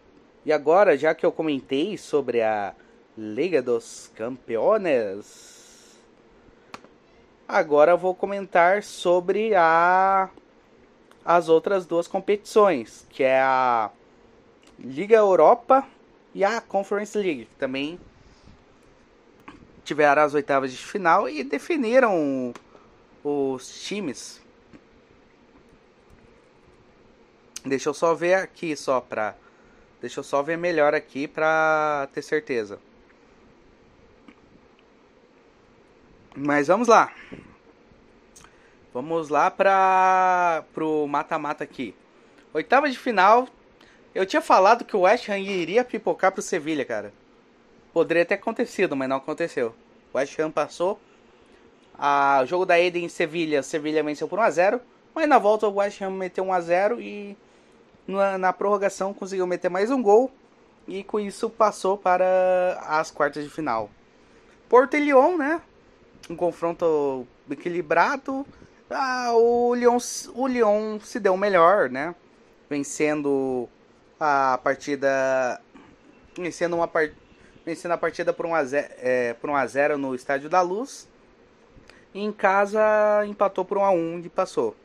e 0.45 0.53
agora, 0.53 0.97
já 0.97 1.15
que 1.15 1.25
eu 1.25 1.31
comentei 1.31 1.97
sobre 1.97 2.41
a 2.41 2.73
Liga 3.17 3.61
dos 3.61 4.11
Campeones. 4.15 5.97
Agora 7.47 7.91
eu 7.91 7.97
vou 7.97 8.13
comentar 8.13 8.83
sobre 8.83 9.55
a 9.55 10.29
as 11.23 11.49
outras 11.49 11.87
duas 11.87 12.07
competições, 12.07 13.07
que 13.09 13.23
é 13.23 13.39
a 13.39 13.89
Liga 14.77 15.15
Europa 15.15 15.87
e 16.35 16.43
a 16.43 16.61
Conference 16.61 17.17
League, 17.17 17.45
que 17.45 17.55
também 17.55 17.99
tiveram 19.85 20.23
as 20.23 20.33
oitavas 20.33 20.71
de 20.71 20.77
final 20.77 21.29
e 21.29 21.43
definiram 21.43 22.53
os 23.23 23.81
times. 23.83 24.41
Deixa 27.63 27.89
eu 27.89 27.93
só 27.93 28.13
ver 28.13 28.33
aqui 28.33 28.75
só 28.75 28.99
pra. 28.99 29.35
Deixa 30.01 30.19
eu 30.19 30.23
só 30.23 30.43
ver 30.43 30.57
melhor 30.57 30.93
aqui 30.93 31.27
pra 31.27 32.09
ter 32.13 32.21
certeza. 32.21 32.79
Mas 36.35 36.67
vamos 36.67 36.87
lá. 36.87 37.13
Vamos 38.93 39.29
lá 39.29 39.49
para 39.49 40.63
pro 40.73 41.07
mata-mata 41.07 41.63
aqui. 41.63 41.95
Oitava 42.53 42.89
de 42.89 42.97
final. 42.97 43.47
Eu 44.13 44.25
tinha 44.25 44.41
falado 44.41 44.85
que 44.85 44.95
o 44.95 45.01
West 45.01 45.27
Ham 45.29 45.39
iria 45.39 45.83
pipocar 45.83 46.31
pro 46.31 46.41
Sevilha, 46.41 46.85
cara. 46.85 47.13
Poderia 47.95 48.25
ter 48.25 48.33
acontecido, 48.33 48.93
mas 48.93 49.07
não 49.07 49.15
aconteceu. 49.15 49.73
O 50.13 50.17
West 50.17 50.37
Ham 50.37 50.51
passou. 50.51 50.99
O 51.97 52.45
jogo 52.45 52.65
da 52.65 52.77
ida 52.77 52.99
em 52.99 53.07
Sevilha, 53.07 53.63
Sevilha 53.63 54.03
venceu 54.03 54.27
por 54.27 54.37
1 54.37 54.41
a 54.41 54.49
0, 54.49 54.81
mas 55.13 55.29
na 55.29 55.39
volta 55.39 55.65
o 55.65 55.75
West 55.75 56.01
Ham 56.01 56.09
meteu 56.09 56.43
1 56.43 56.51
a 56.51 56.59
0 56.59 56.99
e 56.99 57.37
na, 58.05 58.37
na 58.37 58.51
prorrogação 58.51 59.13
conseguiu 59.13 59.47
meter 59.47 59.69
mais 59.69 59.89
um 59.91 60.01
gol 60.01 60.29
e 60.85 61.05
com 61.05 61.21
isso 61.21 61.49
passou 61.49 61.97
para 61.97 62.77
as 62.85 63.11
quartas 63.11 63.45
de 63.45 63.49
final. 63.49 63.89
Porto 64.67 64.97
e 64.97 64.99
Lyon, 64.99 65.37
né? 65.37 65.61
Um 66.29 66.35
confronto 66.35 67.25
equilibrado. 67.49 68.45
Ah, 68.89 69.31
o, 69.33 69.73
Lyon, 69.73 69.99
o 70.33 70.47
Lyon 70.47 70.99
se 70.99 71.17
deu 71.17 71.37
melhor, 71.37 71.89
né? 71.89 72.13
Vencendo 72.69 73.69
a 74.19 74.59
partida. 74.61 75.61
Vencendo, 76.37 76.75
uma 76.75 76.89
part, 76.89 77.15
vencendo 77.65 77.93
a 77.93 77.97
partida 77.97 78.31
por 78.31 78.45
1 78.45 78.55
a 78.55 78.63
0, 78.63 78.93
é, 78.99 79.33
por 79.33 79.49
1 79.49 79.55
a 79.55 79.67
0 79.67 79.97
no 79.97 80.13
Estádio 80.13 80.49
da 80.49 80.61
Luz. 80.61 81.07
E 82.13 82.21
em 82.21 82.31
casa 82.31 83.25
empatou 83.25 83.65
por 83.65 83.77
1 83.77 83.83
a 83.83 83.91
1 83.91 84.19
e 84.19 84.29
passou. 84.29 84.75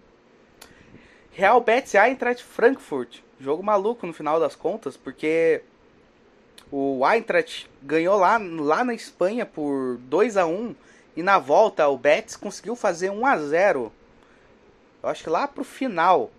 Real 1.33 1.61
Betis 1.61 1.95
Eintracht 1.95 2.43
Frankfurt. 2.43 3.21
Jogo 3.39 3.63
maluco 3.63 4.07
no 4.07 4.13
final 4.13 4.41
das 4.41 4.57
contas, 4.57 4.97
porque 4.97 5.63
o 6.71 7.07
Eintracht 7.07 7.71
ganhou 7.83 8.19
lá, 8.19 8.39
lá 8.39 8.85
na 8.85 8.95
Espanha 8.95 9.47
por 9.47 9.97
2 9.99 10.37
a 10.37 10.47
1 10.47 10.75
e 11.17 11.23
na 11.23 11.39
volta 11.39 11.89
o 11.89 11.97
Betis 11.97 12.37
conseguiu 12.37 12.75
fazer 12.77 13.11
1 13.11 13.27
a 13.27 13.37
0. 13.39 13.93
Eu 15.03 15.09
acho 15.09 15.25
que 15.25 15.31
lá 15.31 15.49
pro 15.49 15.65
final. 15.65 16.31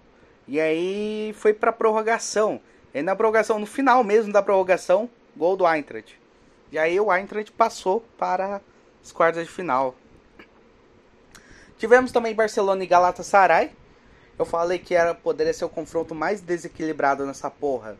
E 0.47 0.59
aí 0.59 1.33
foi 1.37 1.53
pra 1.53 1.71
prorrogação. 1.71 2.59
E 2.93 3.01
na 3.01 3.15
prorrogação, 3.15 3.57
no 3.57 3.65
final 3.65 4.03
mesmo 4.03 4.33
da 4.33 4.43
prorrogação, 4.43 5.09
gol 5.35 5.55
do 5.55 5.65
Eintracht. 5.67 6.20
E 6.71 6.79
aí 6.79 6.99
o 6.99 7.13
Eintracht 7.13 7.51
passou 7.51 8.05
para 8.17 8.61
as 9.03 9.11
quartas 9.11 9.45
de 9.45 9.51
final. 9.51 9.95
Tivemos 11.77 12.11
também 12.11 12.33
Barcelona 12.33 12.83
e 12.83 12.87
Galatasaray. 12.87 13.71
Eu 14.37 14.45
falei 14.45 14.79
que 14.79 14.95
era 14.95 15.13
poderia 15.13 15.53
ser 15.53 15.65
o 15.65 15.69
confronto 15.69 16.15
mais 16.15 16.41
desequilibrado 16.41 17.25
nessa 17.25 17.49
porra. 17.49 17.97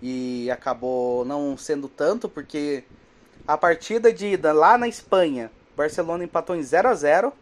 E 0.00 0.50
acabou 0.50 1.24
não 1.24 1.56
sendo 1.56 1.88
tanto, 1.88 2.28
porque 2.28 2.84
a 3.46 3.56
partida 3.56 4.12
de 4.12 4.28
ida 4.28 4.52
lá 4.52 4.78
na 4.78 4.86
Espanha, 4.88 5.50
Barcelona 5.76 6.24
empatou 6.24 6.54
em 6.54 6.62
0 6.62 6.88
a 6.88 6.94
0 6.94 7.32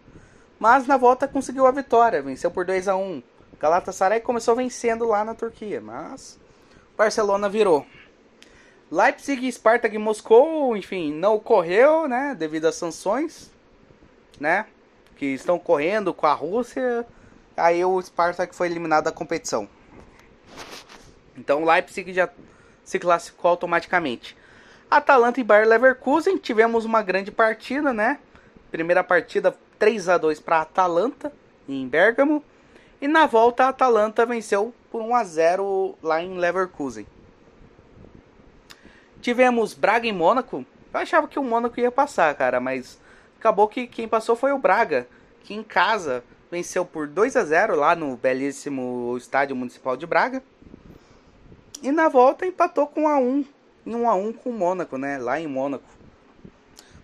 mas 0.59 0.87
na 0.87 0.96
volta 0.96 1.29
conseguiu 1.29 1.66
a 1.66 1.70
vitória, 1.70 2.22
venceu 2.22 2.50
por 2.50 2.64
2 2.64 2.88
a 2.88 2.96
1 2.96 3.22
Galatasaray 3.59 4.20
começou 4.20 4.55
vencendo 4.55 5.07
lá 5.07 5.24
na 5.24 5.35
Turquia, 5.35 5.81
mas 5.81 6.38
Barcelona 6.96 7.48
virou. 7.48 7.87
Leipzig, 8.90 9.51
Spartak 9.51 9.94
e 9.94 9.99
Moscou, 9.99 10.77
enfim, 10.77 11.12
não 11.12 11.35
ocorreu, 11.35 12.07
né, 12.07 12.35
devido 12.38 12.66
às 12.66 12.77
sanções, 12.77 13.51
né, 14.38 14.66
que 15.16 15.27
estão 15.27 15.59
correndo 15.59 16.14
com 16.14 16.27
a 16.27 16.33
Rússia 16.33 17.07
Aí 17.57 17.83
o 17.83 18.01
Spartak 18.03 18.55
foi 18.55 18.66
eliminado 18.66 19.05
da 19.05 19.12
competição. 19.12 19.66
Então 21.37 21.62
o 21.62 21.66
Leipzig 21.66 22.12
já 22.12 22.29
se 22.85 22.99
classificou 22.99 23.51
automaticamente. 23.51 24.37
Atalanta 24.90 25.40
e 25.40 25.44
Bayer 25.44 25.66
Leverkusen 25.66 26.37
tivemos 26.37 26.85
uma 26.85 27.03
grande 27.03 27.33
partida, 27.33 27.94
né? 27.94 28.18
Primeira 28.70 29.03
partida 29.03 29.57
3 29.79 30.09
a 30.11 30.18
2 30.18 30.38
para 30.40 30.61
Atalanta 30.61 31.33
em 31.66 31.88
Bergamo 31.88 32.44
e 33.01 33.09
na 33.09 33.27
volta 33.27 33.64
a 33.64 33.68
Atalanta 33.68 34.27
venceu 34.27 34.75
por 34.90 35.01
1 35.01 35.14
a 35.14 35.25
0 35.25 35.99
lá 36.03 36.22
em 36.22 36.37
Leverkusen. 36.37 37.07
Tivemos 39.26 39.74
Braga 39.74 40.06
e 40.06 40.12
Mônaco. 40.12 40.64
Eu 40.94 41.00
achava 41.00 41.26
que 41.26 41.36
o 41.36 41.42
Mônaco 41.42 41.80
ia 41.80 41.90
passar, 41.90 42.32
cara, 42.36 42.60
mas 42.60 42.96
acabou 43.36 43.66
que 43.66 43.88
quem 43.88 44.06
passou 44.06 44.36
foi 44.36 44.52
o 44.52 44.58
Braga, 44.58 45.08
que 45.42 45.52
em 45.52 45.64
casa 45.64 46.22
venceu 46.48 46.84
por 46.84 47.08
2 47.08 47.34
a 47.34 47.44
0 47.44 47.74
lá 47.74 47.96
no 47.96 48.16
belíssimo 48.16 49.16
estádio 49.18 49.56
municipal 49.56 49.96
de 49.96 50.06
Braga. 50.06 50.40
E 51.82 51.90
na 51.90 52.08
volta 52.08 52.46
empatou 52.46 52.86
com 52.86 53.02
1 53.02 53.08
a 53.08 53.18
1, 53.18 53.44
em 53.86 53.96
1 53.96 54.08
a 54.08 54.14
1 54.14 54.32
com 54.32 54.50
o 54.50 54.52
Mônaco, 54.52 54.96
né, 54.96 55.18
lá 55.18 55.40
em 55.40 55.48
Mônaco. 55.48 55.90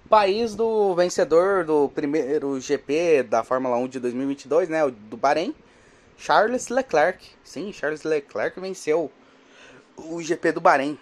País 0.09 0.55
do 0.55 0.95
vencedor 0.95 1.65
do 1.65 1.89
primeiro 1.89 2.61
GP 2.61 3.25
da 3.25 3.43
Fórmula 3.43 3.77
1 3.79 3.89
de 3.89 3.99
2022, 3.99 4.69
né, 4.69 4.89
do 4.89 5.17
Bahrein, 5.17 5.53
Charles 6.17 6.69
Leclerc. 6.69 7.31
Sim, 7.43 7.73
Charles 7.73 8.05
Leclerc 8.05 8.61
venceu 8.61 9.11
o 9.97 10.23
GP 10.23 10.53
do 10.53 10.61
Bahrein 10.61 10.97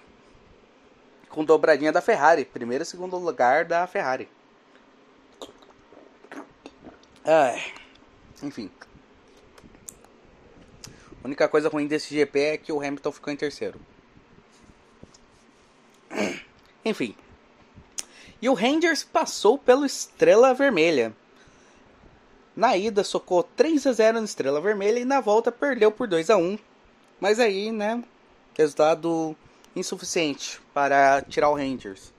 com 1.30 1.44
dobradinha 1.44 1.92
da 1.92 2.00
Ferrari, 2.00 2.44
primeiro 2.44 2.82
e 2.82 2.86
segundo 2.86 3.16
lugar 3.16 3.64
da 3.64 3.86
Ferrari. 3.86 4.28
Enfim. 8.42 8.70
A 11.22 11.26
única 11.26 11.48
coisa 11.48 11.68
ruim 11.68 11.86
desse 11.86 12.14
GP 12.14 12.40
é 12.40 12.56
que 12.58 12.72
o 12.72 12.80
Hamilton 12.80 13.12
ficou 13.12 13.32
em 13.32 13.36
terceiro. 13.36 13.80
Enfim. 16.84 17.14
E 18.42 18.48
o 18.48 18.54
Rangers 18.54 19.04
passou 19.04 19.58
pelo 19.58 19.84
Estrela 19.84 20.54
Vermelha. 20.54 21.14
Na 22.56 22.76
ida 22.76 23.04
socou 23.04 23.42
3 23.42 23.86
a 23.86 23.92
0 23.92 24.18
no 24.18 24.24
Estrela 24.24 24.60
Vermelha 24.60 24.98
e 24.98 25.04
na 25.04 25.20
volta 25.20 25.52
perdeu 25.52 25.92
por 25.92 26.08
2 26.08 26.30
a 26.30 26.36
1. 26.36 26.58
Mas 27.20 27.38
aí, 27.38 27.70
né, 27.70 28.02
resultado 28.56 29.36
insuficiente 29.74 30.60
para 30.74 31.22
tirar 31.22 31.50
o 31.50 31.54
Rangers. 31.54 32.12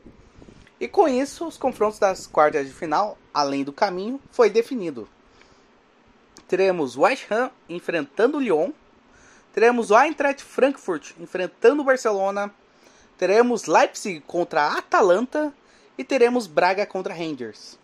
E 0.80 0.88
com 0.88 1.08
isso, 1.08 1.48
os 1.48 1.58
confrontos 1.58 2.00
das 2.00 2.26
quartas 2.26 2.68
de 2.68 2.74
final, 2.74 3.18
além 3.34 3.64
do 3.64 3.72
caminho, 3.72 4.20
foi 4.32 4.50
definido 4.50 5.08
teremos 6.52 6.98
West 6.98 7.32
Ham 7.32 7.50
enfrentando 7.70 8.38
o 8.38 8.42
Lyon, 8.42 8.72
teremos 9.54 9.90
o 9.90 9.98
Eintracht 9.98 10.44
Frankfurt 10.44 11.14
enfrentando 11.18 11.82
o 11.82 11.86
Barcelona, 11.86 12.54
teremos 13.18 13.68
Leipzig 13.68 14.20
contra 14.28 14.64
a 14.64 14.80
Atalanta 14.80 15.54
e 15.98 16.04
teremos 16.04 16.48
Braga 16.48 16.86
contra 16.86 17.14
Rangers. 17.14 17.80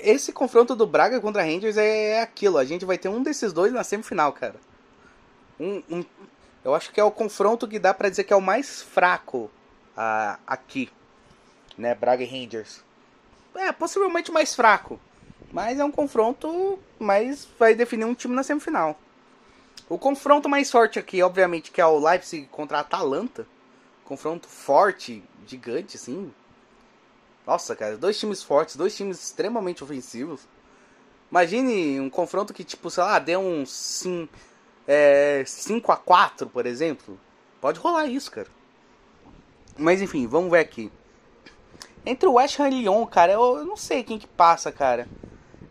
Esse 0.00 0.32
confronto 0.32 0.74
do 0.74 0.84
Braga 0.84 1.20
contra 1.20 1.44
Rangers 1.44 1.76
é 1.76 2.20
aquilo, 2.20 2.58
a 2.58 2.64
gente 2.64 2.84
vai 2.84 2.98
ter 2.98 3.08
um 3.08 3.22
desses 3.22 3.52
dois 3.52 3.72
na 3.72 3.84
semifinal, 3.84 4.32
cara. 4.32 4.56
Um, 5.60 5.80
um 5.88 6.04
eu 6.64 6.74
acho 6.74 6.92
que 6.92 7.00
é 7.00 7.04
o 7.04 7.10
confronto 7.10 7.66
que 7.66 7.78
dá 7.78 7.94
para 7.94 8.08
dizer 8.08 8.24
que 8.24 8.32
é 8.32 8.36
o 8.36 8.40
mais 8.40 8.82
fraco 8.82 9.50
uh, 9.96 10.38
aqui, 10.46 10.90
né, 11.76 11.94
Braga 11.94 12.22
e 12.22 12.26
Rangers. 12.26 12.82
É, 13.54 13.72
possivelmente 13.72 14.30
mais 14.30 14.54
fraco. 14.54 15.00
Mas 15.52 15.78
é 15.80 15.84
um 15.84 15.90
confronto, 15.90 16.78
mas 16.98 17.48
vai 17.58 17.74
definir 17.74 18.04
um 18.04 18.14
time 18.14 18.34
na 18.34 18.42
semifinal. 18.42 18.98
O 19.88 19.98
confronto 19.98 20.48
mais 20.48 20.70
forte 20.70 20.98
aqui, 20.98 21.20
obviamente, 21.22 21.72
que 21.72 21.80
é 21.80 21.86
o 21.86 21.98
Leipzig 21.98 22.46
contra 22.46 22.78
a 22.78 22.80
Atalanta. 22.82 23.46
Confronto 24.04 24.46
forte, 24.46 25.24
gigante, 25.46 25.96
assim. 25.96 26.32
Nossa, 27.44 27.74
cara, 27.74 27.96
dois 27.96 28.18
times 28.18 28.42
fortes, 28.42 28.76
dois 28.76 28.96
times 28.96 29.20
extremamente 29.20 29.82
ofensivos. 29.82 30.46
Imagine 31.30 31.98
um 31.98 32.08
confronto 32.08 32.54
que, 32.54 32.62
tipo, 32.62 32.88
sei 32.88 33.02
lá, 33.02 33.18
dê 33.18 33.36
um 33.36 33.64
5 35.46 35.90
é, 35.90 35.94
a 35.94 35.96
4 35.96 36.46
por 36.48 36.66
exemplo. 36.66 37.18
Pode 37.60 37.78
rolar 37.78 38.06
isso, 38.06 38.30
cara. 38.30 38.48
Mas 39.76 40.02
enfim, 40.02 40.26
vamos 40.26 40.50
ver 40.50 40.60
aqui. 40.60 40.90
Entre 42.04 42.28
o 42.28 42.34
West 42.34 42.58
Ham 42.58 42.68
e 42.68 42.80
Lyon, 42.82 43.06
cara, 43.06 43.32
eu, 43.32 43.58
eu 43.58 43.64
não 43.64 43.76
sei 43.76 44.02
quem 44.02 44.18
que 44.18 44.26
passa, 44.26 44.72
cara. 44.72 45.06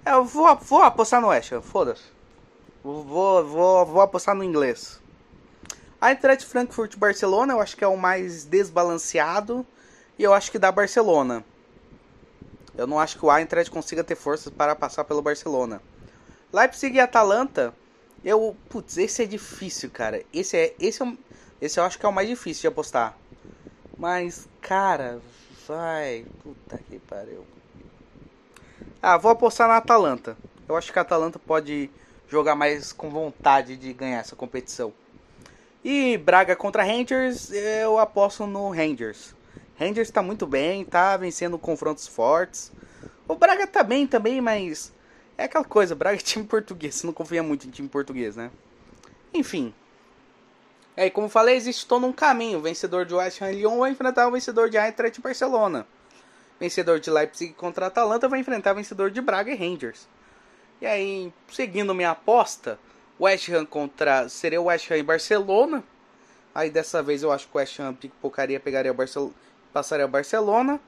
É, 0.05 0.11
eu 0.11 0.23
vou, 0.23 0.55
vou 0.55 0.83
apostar 0.83 1.19
no 1.19 1.27
West 1.29 1.51
Ham, 1.51 1.61
foda-se. 1.61 2.03
Vou, 2.83 3.03
vou, 3.03 3.85
vou 3.85 4.01
apostar 4.01 4.35
no 4.35 4.43
inglês. 4.43 5.01
A 5.99 6.11
Eintracht 6.11 6.45
Frankfurt 6.45 6.95
Barcelona 6.95 7.53
eu 7.53 7.59
acho 7.59 7.75
que 7.75 7.83
é 7.83 7.87
o 7.87 7.97
mais 7.97 8.45
desbalanceado. 8.45 9.65
E 10.17 10.23
eu 10.23 10.33
acho 10.33 10.51
que 10.51 10.59
dá 10.59 10.71
Barcelona. 10.71 11.43
Eu 12.77 12.87
não 12.87 12.99
acho 12.99 13.17
que 13.17 13.25
o 13.25 13.37
Eintracht 13.37 13.71
consiga 13.71 14.03
ter 14.03 14.15
forças 14.15 14.51
para 14.51 14.75
passar 14.75 15.03
pelo 15.03 15.21
Barcelona. 15.21 15.81
Leipzig 16.53 16.95
e 16.95 16.99
Atalanta. 16.99 17.73
Eu, 18.23 18.55
putz, 18.69 18.97
esse 18.97 19.23
é 19.23 19.25
difícil, 19.25 19.89
cara. 19.89 20.23
Esse 20.33 20.57
é, 20.57 20.75
esse 20.79 21.01
é, 21.03 21.13
esse 21.61 21.79
eu 21.79 21.83
acho 21.83 21.97
que 21.97 22.05
é 22.05 22.09
o 22.09 22.13
mais 22.13 22.27
difícil 22.27 22.61
de 22.61 22.67
apostar. 22.67 23.17
Mas, 23.97 24.47
cara, 24.61 25.19
Ai, 25.71 26.25
puta 26.41 26.79
que 26.89 26.97
pariu. 26.97 27.45
Ah, 28.99 29.17
vou 29.17 29.29
apostar 29.29 29.67
na 29.67 29.77
Atalanta. 29.77 30.35
Eu 30.67 30.75
acho 30.75 30.91
que 30.91 30.97
a 30.97 31.03
Atalanta 31.03 31.37
pode 31.37 31.91
jogar 32.27 32.55
mais 32.55 32.91
com 32.91 33.11
vontade 33.11 33.77
de 33.77 33.93
ganhar 33.93 34.17
essa 34.17 34.35
competição. 34.35 34.91
E 35.83 36.17
Braga 36.17 36.55
contra 36.55 36.83
Rangers, 36.83 37.51
eu 37.51 37.99
aposto 37.99 38.47
no 38.47 38.71
Rangers. 38.71 39.35
Rangers 39.79 40.07
está 40.07 40.23
muito 40.23 40.47
bem, 40.47 40.83
tá 40.83 41.15
vencendo 41.17 41.59
confrontos 41.59 42.07
fortes. 42.07 42.71
O 43.27 43.35
Braga 43.35 43.67
tá 43.67 43.83
bem 43.83 44.07
também, 44.07 44.41
mas 44.41 44.91
é 45.39 45.45
aquela 45.45 45.63
coisa, 45.63 45.95
Braga 45.95 46.17
é 46.17 46.21
time 46.21 46.45
português, 46.45 46.95
você 46.95 47.07
não 47.07 47.13
confia 47.13 47.41
muito 47.41 47.65
em 47.65 47.69
time 47.69 47.87
português, 47.87 48.35
né? 48.35 48.51
Enfim. 49.33 49.73
É, 50.97 51.09
como 51.09 51.29
falei, 51.29 51.55
existe 51.55 51.87
todo 51.87 52.05
um 52.05 52.11
caminho. 52.11 52.59
O 52.59 52.61
vencedor 52.61 53.05
de 53.05 53.13
West 53.13 53.41
Ham 53.41 53.51
Lyon 53.51 53.79
vai 53.79 53.91
enfrentar 53.91 54.27
o 54.27 54.31
vencedor 54.31 54.69
de 54.69 54.77
Eintracht 54.77 55.21
Barcelona. 55.21 55.87
O 56.57 56.59
vencedor 56.59 56.99
de 56.99 57.09
Leipzig 57.09 57.53
contra 57.53 57.85
Atalanta 57.85 58.27
vai 58.27 58.41
enfrentar 58.41 58.73
o 58.73 58.75
vencedor 58.75 59.09
de 59.09 59.21
Braga 59.21 59.49
e 59.49 59.55
Rangers. 59.55 60.09
E 60.81 60.85
aí, 60.85 61.31
seguindo 61.49 61.95
minha 61.95 62.11
aposta, 62.11 62.77
West 63.17 63.47
Ham 63.47 63.65
contra 63.65 64.27
seria 64.27 64.59
o 64.59 64.65
West 64.65 64.91
Ham 64.91 64.97
e 64.97 65.03
Barcelona. 65.03 65.81
Aí 66.53 66.69
dessa 66.69 67.01
vez 67.01 67.23
eu 67.23 67.31
acho 67.31 67.47
que 67.47 67.55
o 67.55 67.59
West 67.59 67.79
Ham 67.79 67.93
pipocaria, 67.93 68.59
pegaria 68.59 68.91
o 68.91 68.95
Barcelona, 68.95 69.33
passaria 69.71 70.05
o 70.05 70.09
Barcelona. 70.09 70.81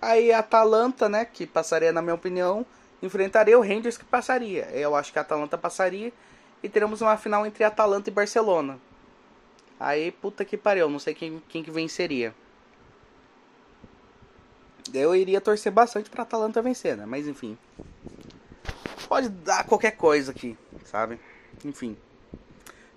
Aí 0.00 0.32
Atalanta, 0.32 1.10
né, 1.10 1.26
que 1.26 1.46
passaria 1.46 1.92
na 1.92 2.00
minha 2.00 2.14
opinião, 2.14 2.64
enfrentaria 3.02 3.58
o 3.58 3.62
Rangers 3.62 3.98
que 3.98 4.04
passaria. 4.04 4.64
Eu 4.72 4.94
acho 4.94 5.12
que 5.12 5.18
a 5.18 5.22
Atalanta 5.22 5.58
passaria 5.58 6.12
e 6.62 6.68
teremos 6.68 7.00
uma 7.00 7.16
final 7.16 7.44
entre 7.44 7.64
Atalanta 7.64 8.08
e 8.08 8.12
Barcelona. 8.12 8.78
Aí, 9.78 10.12
puta 10.12 10.44
que 10.44 10.56
pariu, 10.56 10.88
não 10.88 11.00
sei 11.00 11.12
quem, 11.12 11.42
quem 11.48 11.62
que 11.62 11.70
venceria. 11.70 12.32
Eu 14.94 15.14
iria 15.14 15.40
torcer 15.40 15.72
bastante 15.72 16.08
pra 16.08 16.22
Atalanta 16.22 16.62
vencer, 16.62 16.96
né? 16.96 17.04
Mas 17.04 17.26
enfim. 17.26 17.58
Pode 19.08 19.28
dar 19.28 19.64
qualquer 19.64 19.92
coisa 19.92 20.30
aqui, 20.30 20.56
sabe? 20.84 21.18
Enfim. 21.64 21.96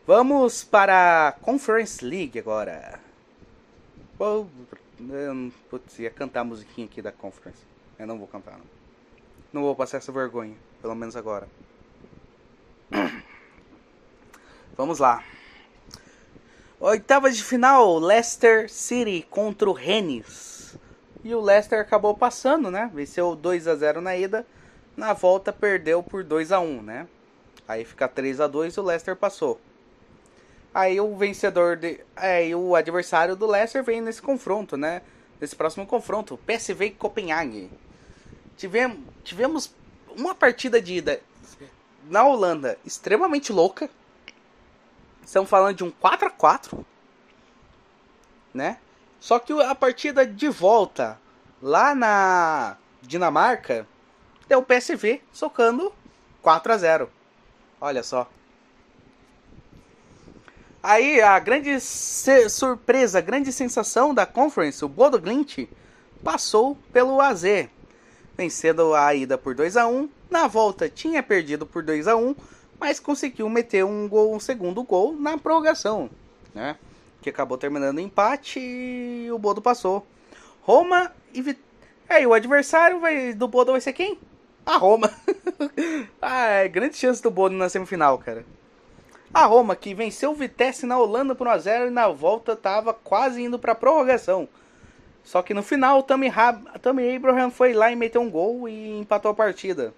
Vamos 0.06 0.64
para 0.64 1.30
a 1.30 1.32
Conference 1.32 2.06
League 2.06 2.38
agora. 2.38 3.00
Putz, 5.70 5.98
ia 5.98 6.12
cantar 6.12 6.42
a 6.42 6.44
musiquinha 6.44 6.86
aqui 6.86 7.02
da 7.02 7.12
Conference. 7.12 7.64
Eu 7.98 8.06
não 8.06 8.20
vou 8.20 8.28
cantar, 8.28 8.58
não. 8.58 8.75
Não 9.56 9.62
vou 9.62 9.74
passar 9.74 10.00
essa 10.00 10.12
vergonha, 10.12 10.54
pelo 10.82 10.94
menos 10.94 11.16
agora. 11.16 11.48
Vamos 14.76 15.00
lá. 15.00 15.24
Oitavas 16.78 17.38
de 17.38 17.42
final, 17.42 17.98
Leicester 17.98 18.70
City 18.70 19.26
contra 19.30 19.70
o 19.70 19.72
Rennes. 19.72 20.78
E 21.24 21.34
o 21.34 21.40
Leicester 21.40 21.80
acabou 21.80 22.18
passando, 22.18 22.70
né? 22.70 22.92
Venceu 22.94 23.34
2 23.34 23.70
a 23.70 23.76
0 23.76 24.02
na 24.02 24.18
ida. 24.18 24.46
Na 24.98 25.14
volta 25.14 25.54
perdeu 25.54 26.04
por 26.04 26.22
2 26.22 26.52
a 26.52 26.60
1, 26.60 26.82
né? 26.82 27.08
Aí 27.66 27.86
fica 27.86 28.10
3 28.10 28.42
a 28.42 28.48
2 28.48 28.74
e 28.74 28.80
o 28.82 28.84
Leicester 28.84 29.16
passou. 29.16 29.58
Aí 30.74 31.00
o 31.00 31.16
vencedor 31.16 31.78
de, 31.78 32.02
é, 32.18 32.54
o 32.54 32.76
adversário 32.76 33.38
do 33.38 33.48
Leicester 33.48 33.82
vem 33.86 34.02
nesse 34.02 34.22
confronto, 34.22 34.76
né? 34.76 35.02
Nesse 35.40 35.56
próximo 35.56 35.88
confronto, 35.88 36.38
PSV 36.46 36.88
e 36.88 36.92
Copenhague. 36.92 37.85
Tivemos, 38.58 39.00
tivemos 39.24 39.74
uma 40.18 40.34
partida 40.34 40.82
de 40.82 40.96
ida 40.96 41.22
na 42.10 42.24
Holanda 42.24 42.78
extremamente 42.86 43.52
louca. 43.52 43.90
Estamos 45.26 45.50
falando 45.50 45.76
de 45.76 45.84
um 45.84 45.92
4 45.92 46.28
a 46.28 46.32
4 46.32 46.86
né? 48.56 48.78
Só 49.20 49.38
que 49.38 49.52
a 49.52 49.76
partida 49.76 50.26
de 50.26 50.48
volta 50.48 51.20
lá 51.62 51.94
na 51.94 52.78
Dinamarca 53.02 53.86
deu 54.48 54.60
o 54.60 54.64
PSV 54.64 55.22
socando 55.34 55.94
4 56.42 56.72
a 56.72 56.78
0. 56.78 57.10
Olha 57.82 58.02
só. 58.02 58.30
Aí 60.82 61.20
a 61.20 61.38
grande 61.40 61.80
surpresa, 62.50 63.18
a 63.18 63.22
grande 63.22 63.52
sensação 63.52 64.14
da 64.14 64.26
Conference, 64.26 64.86
o 64.86 64.88
Bodo 64.88 65.20
Glint 65.20 65.68
passou 66.24 66.78
pelo 66.94 67.20
AZ, 67.20 67.44
vencendo 68.38 68.94
a 68.94 69.14
ida 69.14 69.38
por 69.38 69.56
2 69.56 69.78
a 69.78 69.88
1. 69.88 70.10
Na 70.30 70.48
volta 70.48 70.90
tinha 70.90 71.24
perdido 71.24 71.66
por 71.66 71.84
2 71.84 72.08
a 72.08 72.16
1, 72.16 72.36
mas 72.80 73.00
conseguiu 73.00 73.50
meter 73.50 73.86
um 73.86 74.08
gol, 74.08 74.36
um 74.36 74.40
segundo 74.40 74.84
gol 74.84 75.16
na 75.16 75.38
prorrogação, 75.38 76.10
né? 76.54 76.78
Que 77.22 77.30
acabou 77.30 77.58
terminando 77.58 78.00
em 78.00 78.06
empate 78.06 78.60
e 78.60 79.32
o 79.32 79.40
Bodo 79.40 79.62
passou. 79.62 80.06
Roma 80.62 81.12
e 81.34 81.42
Vit... 81.42 81.60
É, 82.08 82.26
o 82.28 82.34
adversário 82.34 83.00
vai... 83.00 83.34
do 83.34 83.48
Bodo 83.48 83.72
vai 83.72 83.82
ser 83.82 83.94
quem? 83.94 84.20
A 84.66 84.78
Roma. 84.78 85.12
ah, 86.22 86.46
é 86.48 86.68
grande 86.68 86.98
chance 86.98 87.22
do 87.22 87.32
Bodo 87.32 87.56
na 87.56 87.70
semifinal, 87.70 88.18
cara. 88.18 88.46
A 89.34 89.46
Roma, 89.46 89.76
que 89.76 89.94
venceu 89.94 90.32
o 90.32 90.36
Vitesse 90.36 90.86
na 90.86 90.98
Holanda 90.98 91.36
por 91.36 91.48
1x0 91.48 91.88
e 91.88 91.90
na 91.90 92.08
volta 92.08 92.54
estava 92.54 92.94
quase 92.94 93.42
indo 93.42 93.60
para 93.60 93.76
prorrogação. 93.76 94.48
Só 95.26 95.42
que 95.42 95.56
no 95.56 95.64
final, 95.64 96.00
o 96.00 96.04
Tammy, 96.04 96.32
Tammy 96.84 97.16
Abraham 97.16 97.50
foi 97.50 97.74
lá 97.74 97.92
e 97.92 97.96
meteu 97.96 98.22
um 98.22 98.30
gol 98.30 98.70
e 98.70 99.00
empatou 99.00 99.32
a 99.32 99.34
partida. 99.34 99.92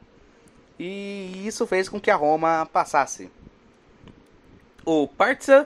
E 0.79 1.43
isso 1.45 1.67
fez 1.67 1.89
com 1.89 1.99
que 1.99 2.09
a 2.09 2.15
Roma 2.15 2.65
passasse. 2.71 3.29
O 4.85 5.05
Partizan 5.05 5.65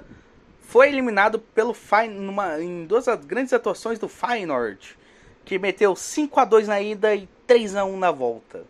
foi 0.61 0.87
eliminado 0.87 1.37
pelo 1.37 1.75
Feyenoord 1.75 2.63
em 2.63 2.85
duas 2.85 3.05
grandes 3.23 3.53
atuações 3.53 3.99
do 3.99 4.07
Feyenoord, 4.07 4.97
que 5.45 5.59
meteu 5.59 5.95
5 5.95 6.39
a 6.39 6.45
2 6.45 6.67
na 6.67 6.81
ida 6.81 7.13
e 7.13 7.29
3 7.45 7.75
a 7.75 7.85
1 7.85 7.99
na 7.99 8.09
volta. 8.09 8.63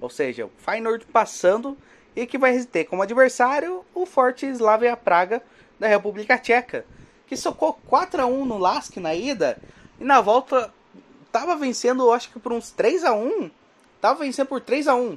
Ou 0.00 0.08
seja, 0.08 0.46
o 0.46 0.50
Feyenoord 0.58 1.04
passando 1.06 1.76
e 2.14 2.26
que 2.26 2.38
vai 2.38 2.62
ter 2.64 2.84
como 2.84 3.02
adversário 3.02 3.84
o 3.92 4.06
forte 4.06 4.46
Slavia 4.46 4.96
Praga 4.96 5.42
da 5.80 5.88
República 5.88 6.38
Tcheca, 6.38 6.84
que 7.26 7.36
socou 7.36 7.72
4 7.88 8.22
a 8.22 8.26
1 8.26 8.44
no 8.44 8.58
Lask 8.58 8.98
na 8.98 9.14
ida 9.14 9.58
e 10.02 10.04
na 10.04 10.20
volta 10.20 10.74
tava 11.30 11.54
vencendo, 11.54 12.10
acho 12.10 12.28
que 12.32 12.40
por 12.40 12.52
uns 12.52 12.72
3 12.72 13.04
a 13.04 13.12
1, 13.12 13.48
tava 14.00 14.24
vencendo 14.24 14.48
por 14.48 14.60
3 14.60 14.88
a 14.88 14.96
1. 14.96 15.16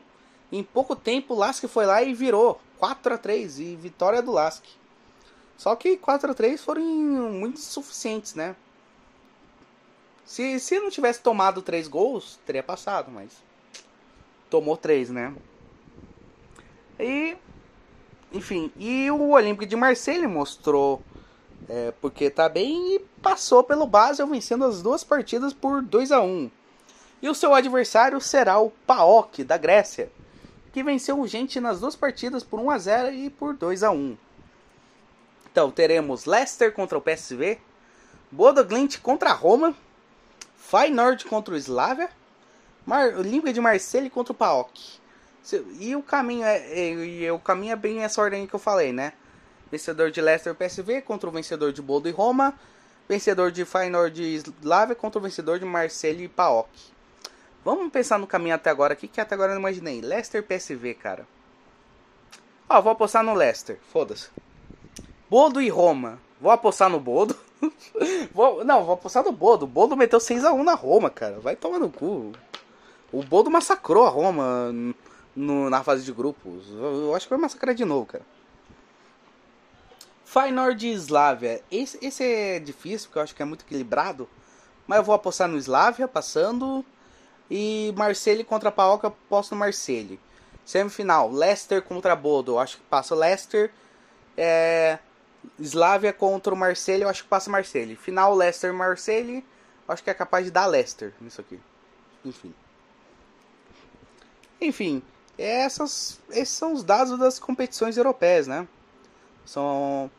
Em 0.52 0.63
pouco 0.63 0.95
tempo 0.95 1.34
o 1.34 1.38
Lask 1.38 1.65
foi 1.65 1.88
lá 1.88 2.04
e 2.04 2.13
virou 2.13 2.62
4 2.78 3.15
a 3.15 3.17
3 3.17 3.60
e 3.60 3.76
vitória 3.76 4.21
do 4.21 4.32
Lask. 4.32 4.63
Só 5.58 5.76
que 5.76 5.98
4 5.98 6.30
a 6.30 6.34
3 6.36 6.63
foram 6.63 6.84
muito 6.84 7.60
suficientes, 7.60 8.36
né? 8.36 8.56
Se, 10.24 10.60
se 10.60 10.80
não 10.80 10.91
tivesse 10.91 11.19
tomado 11.19 11.63
3 11.63 11.88
gols, 11.88 12.39
teria 12.45 12.62
passado, 12.62 13.10
mas 13.10 13.32
tomou 14.52 14.78
3, 14.78 15.10
né? 15.10 15.34
E 17.00 17.36
enfim, 18.32 18.71
e 18.78 19.10
o 19.10 19.30
Olímpico 19.32 19.65
de 19.65 19.76
Marseille 19.76 20.28
mostrou 20.28 21.02
é, 21.67 21.91
porque 22.01 22.30
tá 22.30 22.47
bem 22.47 22.95
e 22.95 22.99
passou 23.21 23.63
pelo 23.63 23.88
Basel 23.88 24.28
vencendo 24.28 24.65
as 24.65 24.82
duas 24.82 25.04
partidas 25.04 25.54
por 25.54 25.82
2 25.82 26.12
a 26.12 26.21
1. 26.21 26.49
E 27.21 27.30
o 27.30 27.36
seu 27.36 27.54
adversário 27.54 28.19
será 28.21 28.60
o 28.60 28.69
PAOK 28.69 29.43
da 29.43 29.58
Grécia, 29.58 30.12
que 30.71 30.84
venceu 30.84 31.19
o 31.19 31.28
Gente 31.28 31.60
nas 31.60 31.80
duas 31.80 31.95
partidas 31.95 32.43
por 32.43 32.60
1 32.60 32.69
a 32.69 32.78
0 32.78 33.13
e 33.13 33.30
por 33.30 33.56
2 33.56 33.84
a 33.84 33.91
1. 33.91 34.17
Então 35.51 35.71
teremos 35.71 36.25
Leicester 36.25 36.71
contra 36.73 36.97
o 36.97 37.01
PSV, 37.01 37.60
Bodo 38.30 38.63
Glint 38.63 38.99
contra 38.99 39.30
a 39.30 39.34
Roma, 39.34 39.73
Feyenoord 40.58 41.25
contra 41.25 41.54
o 41.54 41.58
Slavia, 41.58 42.10
Mar 42.85 43.15
Olímpica 43.15 43.54
de 43.54 43.62
Marseille 43.62 44.10
contra 44.10 44.33
o 44.33 44.35
PAOK. 44.35 45.00
E 45.79 45.96
o 45.96 46.04
caminho 46.04 46.44
é, 46.44 46.58
é, 46.58 47.25
é, 47.25 47.31
o 47.31 47.39
caminho 47.39 47.73
é 47.73 47.75
bem 47.75 48.04
essa 48.04 48.21
ordem 48.21 48.46
que 48.46 48.54
eu 48.54 48.60
falei, 48.60 48.92
né? 48.92 49.13
Vencedor 49.71 50.11
de 50.11 50.21
Leicester 50.21 50.55
PSV 50.55 51.01
contra 51.01 51.29
o 51.29 51.31
vencedor 51.31 51.73
de 51.73 51.81
Bodo 51.81 52.07
e 52.07 52.11
Roma. 52.11 52.53
Vencedor 53.07 53.51
de 53.51 53.65
Feyenoord 53.65 54.21
e 54.21 54.35
Slavia 54.35 54.95
contra 54.95 55.19
o 55.19 55.21
vencedor 55.21 55.59
de 55.59 55.65
Marseille 55.65 56.23
e 56.23 56.27
PAOK. 56.27 56.69
Vamos 57.63 57.91
pensar 57.91 58.19
no 58.19 58.27
caminho 58.27 58.55
até 58.55 58.69
agora 58.69 58.93
aqui, 58.93 59.07
que 59.07 59.19
até 59.19 59.33
agora 59.33 59.51
eu 59.51 59.55
não 59.55 59.61
imaginei. 59.61 60.01
Leicester 60.01 60.43
PSV, 60.43 60.93
cara. 60.95 61.27
Ó, 62.69 62.81
vou 62.81 62.91
apostar 62.91 63.23
no 63.23 63.33
Leicester. 63.33 63.79
Foda-se. 63.91 64.29
Bodo 65.29 65.61
e 65.61 65.69
Roma. 65.69 66.19
Vou 66.39 66.51
apostar 66.51 66.89
no 66.89 66.99
Bodo. 66.99 67.35
vou, 68.33 68.63
não, 68.63 68.83
vou 68.83 68.93
apostar 68.93 69.23
no 69.23 69.31
Bodo. 69.31 69.65
O 69.65 69.67
Bodo 69.67 69.95
meteu 69.95 70.19
6x1 70.19 70.63
na 70.63 70.73
Roma, 70.73 71.09
cara. 71.09 71.39
Vai 71.39 71.55
tomar 71.55 71.79
no 71.79 71.89
cu. 71.89 72.31
O 73.11 73.23
Bodo 73.23 73.49
massacrou 73.49 74.05
a 74.05 74.09
Roma 74.09 74.71
no, 75.35 75.69
na 75.69 75.83
fase 75.83 76.03
de 76.03 76.11
grupos. 76.11 76.69
Eu, 76.69 77.07
eu 77.07 77.15
acho 77.15 77.25
que 77.25 77.29
vai 77.31 77.39
massacrar 77.39 77.73
de 77.73 77.85
novo, 77.85 78.05
cara. 78.05 78.23
Feyenoord 80.26 80.88
e 80.88 80.94
Slavia. 80.94 81.62
Esse, 81.71 81.98
esse 82.02 82.23
é 82.23 82.60
difícil, 82.60 83.08
porque 83.08 83.19
eu 83.19 83.23
acho 83.23 83.36
que 83.36 83.42
é 83.42 83.46
muito 83.46 83.63
equilibrado. 83.63 84.28
Mas 84.88 84.98
eu 84.98 85.04
vou 85.04 85.15
apostar 85.15 85.48
no 85.48 85.58
Slavia, 85.58 86.08
passando. 86.08 86.84
E 87.50 87.94
Marseille 87.96 88.44
contra 88.44 88.71
Paok, 88.71 89.04
eu 89.04 89.10
aposto 89.10 89.52
no 89.52 89.60
Marseille. 89.60 90.19
Semifinal, 90.65 91.32
Leicester 91.32 91.82
contra 91.82 92.15
Bodo. 92.15 92.54
Eu 92.54 92.60
acho 92.60 92.78
que 92.78 92.84
passa 92.84 93.13
o 93.13 93.17
Leicester. 93.17 93.71
É... 94.36 94.98
Slavia 95.60 96.12
contra 96.12 96.52
o 96.52 96.58
Marseille, 96.58 97.04
eu 97.04 97.10
acho 97.10 97.23
que 97.23 97.30
passa 97.30 97.50
o 97.50 97.52
Marseille. 97.52 97.96
Final, 97.96 98.34
Leicester 98.34 98.71
e 98.71 98.73
Marseille. 98.73 99.46
Acho 99.88 100.04
que 100.04 100.10
é 100.10 100.13
capaz 100.13 100.44
de 100.44 100.52
dar 100.52 100.65
Leicester 100.65 101.13
nisso 101.21 101.40
aqui. 101.40 101.60
Enfim. 102.26 102.54
Enfim, 104.60 105.04
essas, 105.38 106.19
esses 106.32 106.50
são 106.56 106.73
os 106.73 106.84
dados 106.84 107.17
das 107.19 107.38
competições 107.38 107.96
europeias, 107.96 108.48
né? 108.48 108.67
São, 109.46 110.10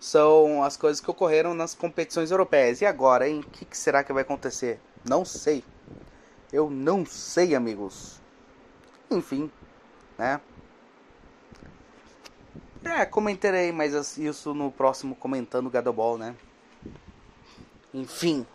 são 0.00 0.62
as 0.62 0.76
coisas 0.76 1.00
que 1.00 1.10
ocorreram 1.10 1.54
nas 1.54 1.74
competições 1.74 2.30
europeias. 2.30 2.80
E 2.80 2.86
agora, 2.86 3.28
hein? 3.28 3.40
O 3.40 3.50
que, 3.50 3.64
que 3.64 3.76
será 3.76 4.02
que 4.02 4.12
vai 4.12 4.22
acontecer? 4.22 4.80
Não 5.08 5.24
sei. 5.24 5.64
Eu 6.52 6.68
não 6.68 7.06
sei, 7.06 7.54
amigos. 7.54 8.20
Enfim, 9.10 9.50
né? 10.18 10.40
É, 12.84 13.06
comentarei 13.06 13.72
mais 13.72 14.18
isso 14.18 14.52
no 14.52 14.70
próximo 14.70 15.16
Comentando 15.16 15.70
Gadoball, 15.70 16.18
né? 16.18 16.36
Enfim. 17.92 18.46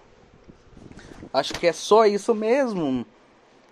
Acho 1.33 1.53
que 1.53 1.65
é 1.65 1.73
só 1.73 2.05
isso 2.05 2.35
mesmo. 2.35 3.05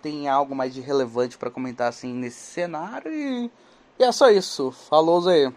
Tem 0.02 0.28
algo 0.28 0.54
mais 0.54 0.74
de 0.74 0.80
relevante 0.80 1.38
para 1.38 1.50
comentar 1.50 1.88
assim 1.88 2.12
nesse 2.12 2.40
cenário 2.40 3.12
e, 3.12 3.50
e 3.98 4.04
é 4.04 4.10
só 4.10 4.30
isso. 4.30 4.72
Falou, 4.72 5.20
Zé. 5.20 5.52